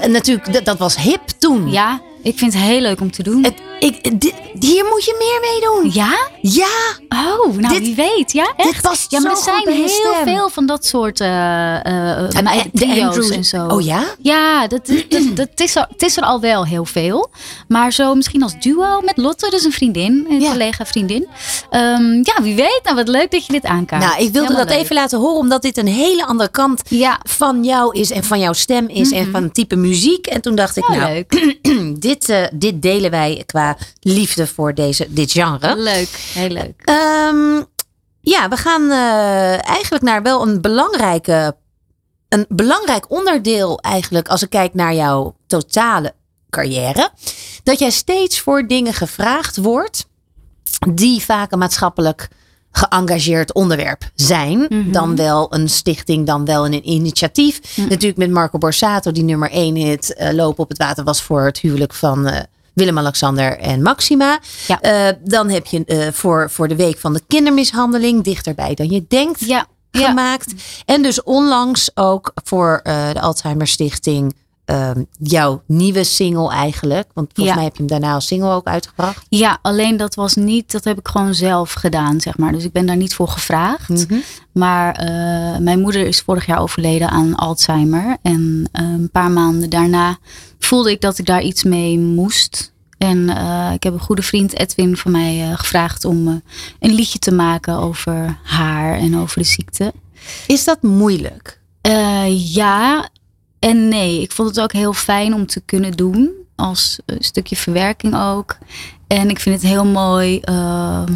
[0.01, 0.07] Ja.
[0.07, 1.70] natuurlijk, dat, dat was hip toen.
[1.70, 3.45] Ja, ik vind het heel leuk om te doen.
[3.45, 4.12] Het, ik,
[4.59, 5.91] hier moet je meer mee doen.
[6.03, 6.29] ja?
[6.43, 7.07] Ja,
[7.39, 8.33] Oh, nou Dit- wie weet.
[8.33, 10.24] Ja, dit past ja, maar zo er zijn heel stem.
[10.35, 13.66] veel van dat soort eh eh En, de en zo.
[13.66, 14.05] Oh ja?
[14.22, 17.31] Ja, dat, dat, dat, dat is er, het is er al wel heel veel.
[17.68, 20.51] Maar zo misschien als duo met Lotte, dus een vriendin, een Ja.
[20.51, 21.26] collega vriendin.
[21.70, 22.81] Ehm, ja, wie weet.
[22.85, 24.03] Nou, wat leuk dat je dit aankaart.
[24.05, 24.79] Nou, ik wilde Helemaal dat leuk.
[24.83, 27.20] even laten horen, omdat dit een hele andere kant Ja.
[27.29, 30.26] van jou is en van jouw stem is en van het type muziek.
[30.26, 31.57] En toen dacht ik, Ja, nou, leuk.
[32.01, 33.68] dit, dit delen wij qua
[34.01, 35.77] liefde voor deze, dit genre.
[35.77, 36.83] Leuk, heel leuk.
[36.85, 37.62] Ehm,
[38.21, 41.57] ja, we gaan eh, eigenlijk naar wel een belangrijke,
[42.29, 46.14] een belangrijk onderdeel eigenlijk als ik kijk naar jouw totale
[46.51, 47.11] carrière.
[47.62, 50.07] Dat jij steeds voor dingen gevraagd wordt
[50.95, 52.29] die vaak een maatschappelijk
[52.73, 54.59] geëngageerd onderwerp zijn.
[54.59, 54.91] Mhm.
[54.91, 57.77] Dan wel een stichting, dan wel een initiatief.
[57.77, 61.45] Natuurlijk met Marco Borsato, die nummer één hit eh, Lopen op het water was voor
[61.45, 62.43] het huwelijk van eh,
[62.79, 64.39] Willem-Alexander en Maxima.
[64.66, 64.81] Ja.
[64.81, 69.05] Eh, dan heb je eh, voor, voor de week van de kindermishandeling, dichterbij dan je
[69.09, 70.09] denkt, Ja, ja.
[70.09, 70.53] gemaakt.
[70.85, 74.35] En dus onlangs ook voor eh, de Alzheimer Stichting
[74.69, 77.09] ehm, jouw nieuwe single eigenlijk.
[77.14, 77.55] Want volgens Ja.
[77.55, 79.27] mij heb je hem daarna als single ook uitgebracht.
[79.29, 82.53] Ja, alleen dat was niet, dat heb ik gewoon zelf gedaan, zeg maar.
[82.53, 83.89] Dus ik ben daar niet voor gevraagd.
[83.89, 84.14] Mhm.
[84.53, 88.16] Maar eh, mijn moeder is vorig jaar overleden aan Alzheimer.
[88.23, 90.19] En eh, een paar maanden daarna
[90.59, 92.73] voelde ik dat ik daar iets mee moest.
[92.99, 96.43] En eh, ik heb een goede vriend Edwin van mij gevraagd om
[96.81, 99.93] een liedje te maken over haar en over de ziekte.
[100.47, 101.61] Is dat moeilijk?
[102.37, 103.09] Ja
[103.59, 104.22] en nee.
[104.22, 106.30] Ik vond het ook heel fijn om te kunnen doen.
[106.56, 108.56] Als een stukje verwerking ook.
[109.06, 111.12] En ik vind het heel mooi ehm,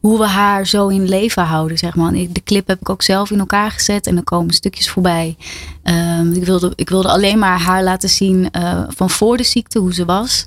[0.00, 2.12] hoe we haar zo in leven houden, zeg maar.
[2.12, 4.06] De clip heb ik ook zelf in elkaar gezet.
[4.06, 5.36] En er komen stukjes voorbij.
[5.82, 9.78] Ehm, ik, wilde, ik wilde alleen maar haar laten zien eh, van voor de ziekte,
[9.78, 10.44] hoe ze was.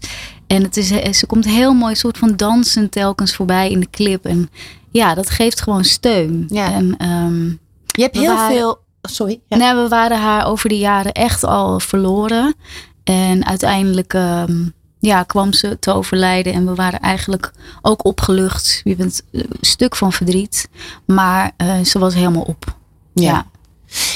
[0.48, 4.26] En het is, ze komt heel mooi soort van dansend telkens voorbij in de clip.
[4.26, 4.50] En
[4.92, 6.46] ja, dat geeft gewoon steun.
[6.48, 6.74] Ja.
[6.74, 7.46] En, ehm,
[7.86, 8.80] Je hebt heel waren- veel...
[9.02, 9.40] Sorry.
[9.48, 9.58] Ja.
[9.58, 12.56] Nee, we waren haar over de jaren echt al verloren.
[13.04, 14.64] En uiteindelijk ehm,
[15.00, 16.54] ja, kwam ze te overlijden.
[16.54, 18.82] En we waren eigenlijk ook opgelucht.
[18.84, 20.70] Je bent een stuk van verdriet.
[21.06, 22.76] Maar eh, ze was helemaal op.
[23.14, 23.46] Ja.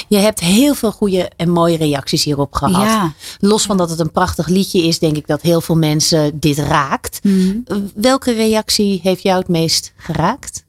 [0.08, 2.82] Je hebt heel veel goede en mooie reacties hierop gehad.
[2.82, 3.12] Ja.
[3.40, 6.58] Los van dat het een prachtig liedje is, denk ik dat heel veel mensen dit
[6.58, 7.20] raakt.
[7.22, 7.58] Mhm.
[7.94, 10.64] Welke reactie heeft jou het meest geraakt?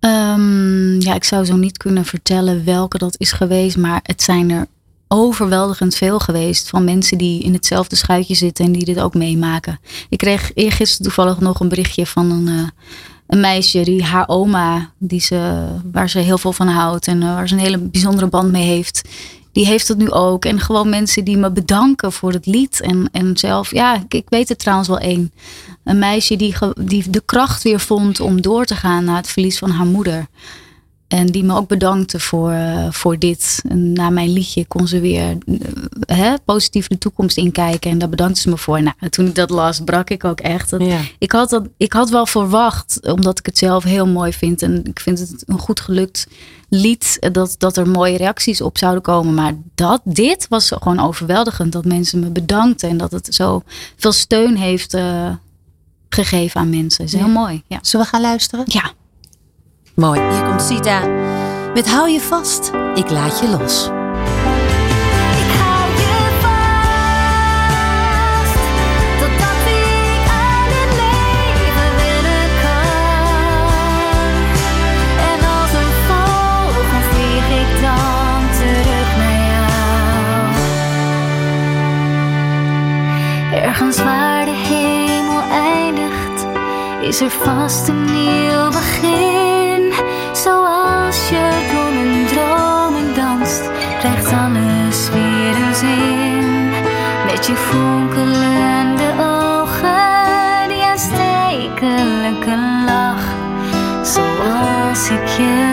[0.00, 3.76] Ehm, ja, ik zou zo niet kunnen vertellen welke dat is geweest.
[3.76, 4.66] Maar het zijn er
[5.08, 6.68] overweldigend veel geweest.
[6.68, 9.80] Van mensen die in hetzelfde schuitje zitten en die dit ook meemaken.
[10.08, 12.68] Ik kreeg eergisteren toevallig nog een berichtje van een, eh,
[13.26, 17.34] een meisje die haar oma, die ze, waar ze heel veel van houdt en eh,
[17.34, 19.08] waar ze een hele bijzondere band mee heeft.
[19.52, 20.44] Die heeft het nu ook.
[20.44, 22.80] En gewoon mensen die me bedanken voor het lied.
[22.80, 25.32] En, en zelf, ja, ik, ik weet er trouwens wel één.
[25.88, 29.58] Een meisje die, die de kracht weer vond om door te gaan na het verlies
[29.58, 30.26] van haar moeder.
[31.08, 33.62] En die me ook bedankte voor, eh, voor dit.
[33.68, 37.90] En na mijn liedje kon ze weer eh, hè, positief de toekomst inkijken.
[37.90, 38.82] En daar bedankte ze me voor.
[38.82, 40.70] Nou, toen ik dat las, brak ik ook echt.
[40.70, 40.98] Dat- Ja.
[41.18, 44.62] ik, had dat, ik had wel verwacht, omdat ik het zelf heel mooi vind.
[44.62, 46.26] En ik vind het een goed gelukt
[46.68, 47.28] lied.
[47.32, 49.34] Dat, dat er mooie reacties op zouden komen.
[49.34, 51.72] Maar dat, dit was gewoon overweldigend.
[51.72, 52.88] Dat mensen me bedankten.
[52.88, 53.62] En dat het zo
[53.96, 55.30] veel steun heeft eh,
[56.08, 57.04] gegeven aan mensen.
[57.04, 57.62] is heel mooi.
[57.66, 57.78] Ja.
[57.82, 58.64] Zullen we gaan luisteren?
[58.66, 58.92] ja.
[59.94, 60.20] Mooi.
[60.20, 61.00] Hier komt Sita
[61.74, 63.84] met Hou je vast, ik laat je los.
[63.84, 65.88] Ik hou
[87.08, 89.92] is er vast een nieuw begin.
[90.32, 96.68] Zoals je door mijn dromen danst, krijgt alles weer een zin.
[97.26, 102.56] Met je fonkelende ogen, die aanstekelijke
[102.86, 103.24] lach.
[104.02, 105.67] Zoals ik je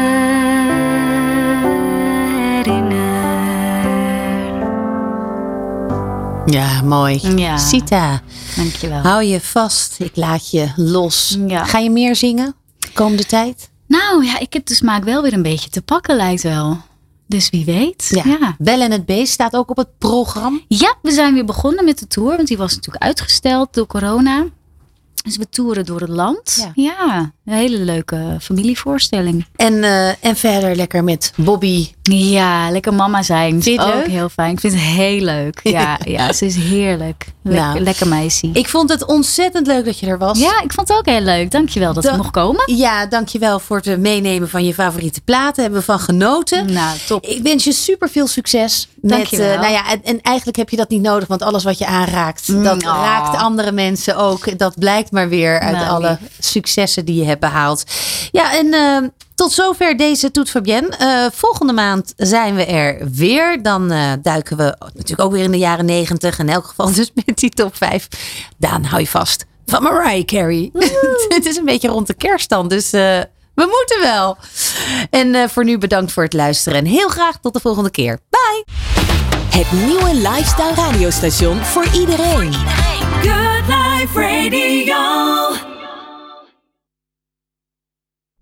[6.46, 7.20] Ja, mooi.
[7.36, 7.58] Ja.
[7.58, 8.22] Sita,
[8.56, 9.02] Dankjewel.
[9.02, 11.38] hou je vast, ik laat je los.
[11.48, 11.66] Ja.
[11.66, 12.56] Ga je meer zingen
[12.94, 13.70] komende tijd?
[13.88, 16.78] Nou ja, ik heb de smaak wel weer een beetje te pakken, lijkt wel.
[17.28, 18.08] Dus wie weet.
[18.10, 18.24] Ja.
[18.26, 18.56] ja.
[18.58, 20.60] Bel en het Beest staat ook op het programma.
[21.02, 22.36] we zijn weer begonnen met de tour.
[22.36, 24.46] Want die was natuurlijk uitgesteld door corona.
[25.24, 26.70] Dus we toeren door het land.
[26.76, 29.46] Ja, een hele leuke familievoorstelling.
[29.56, 31.88] En, eh, en verder lekker met Bobby.
[32.12, 33.50] Ja, lekker mama zijn.
[33.52, 34.08] Vind je het ook leuk?
[34.08, 34.52] heel fijn.
[34.52, 35.60] Ik vind het heel leuk.
[35.64, 37.26] Ja, ja ze is heerlijk.
[37.42, 37.80] Lekker, Nou.
[37.80, 38.50] lekker meisje.
[38.54, 40.40] Ik vond het ontzettend leuk dat je er was.
[40.40, 41.52] Ja, ik vond het ook heel leuk.
[41.52, 42.76] Dankjewel dat Da- ik mocht komen.
[42.76, 45.62] Ja, dankjewel voor het meenemen van je favoriete platen.
[45.64, 46.74] Hebben we van genoten.
[46.74, 47.26] Nou, top.
[47.26, 48.88] Ik wens je super veel succes.
[49.02, 51.78] Met, eh, nou ja, en, en eigenlijk heb je dat niet nodig, want alles wat
[51.78, 53.02] je aanraakt, Mm, dat oh.
[53.04, 54.58] raakt andere mensen ook.
[54.58, 57.84] Dat blijkt maar weer uit Nou, alle successen die je hebt behaald.
[58.32, 58.98] Ja, en eh,
[59.36, 60.96] tot zover deze Toet Fabienne.
[60.98, 63.62] Eh, volgende maand zijn we er weer.
[63.64, 66.40] Dan eh, duiken we natuurlijk ook weer in de jaren negentig.
[66.40, 68.08] In elk geval dus met die top 5.
[68.58, 69.46] Daan, hou je vast.
[69.66, 70.70] Van Mariah Carey.
[71.36, 72.94] Het is een beetje rond de kerst dan, dus...
[72.94, 73.20] eh,
[73.56, 74.38] we moeten wel.
[75.10, 76.80] En eh, voor nu bedankt voor het luisteren.
[76.80, 78.20] En heel graag tot de volgende keer.
[78.30, 78.66] Bye.
[79.50, 82.54] Het nieuwe lifestyle radiostation voor iedereen.
[83.22, 85.75] Good Life Radio.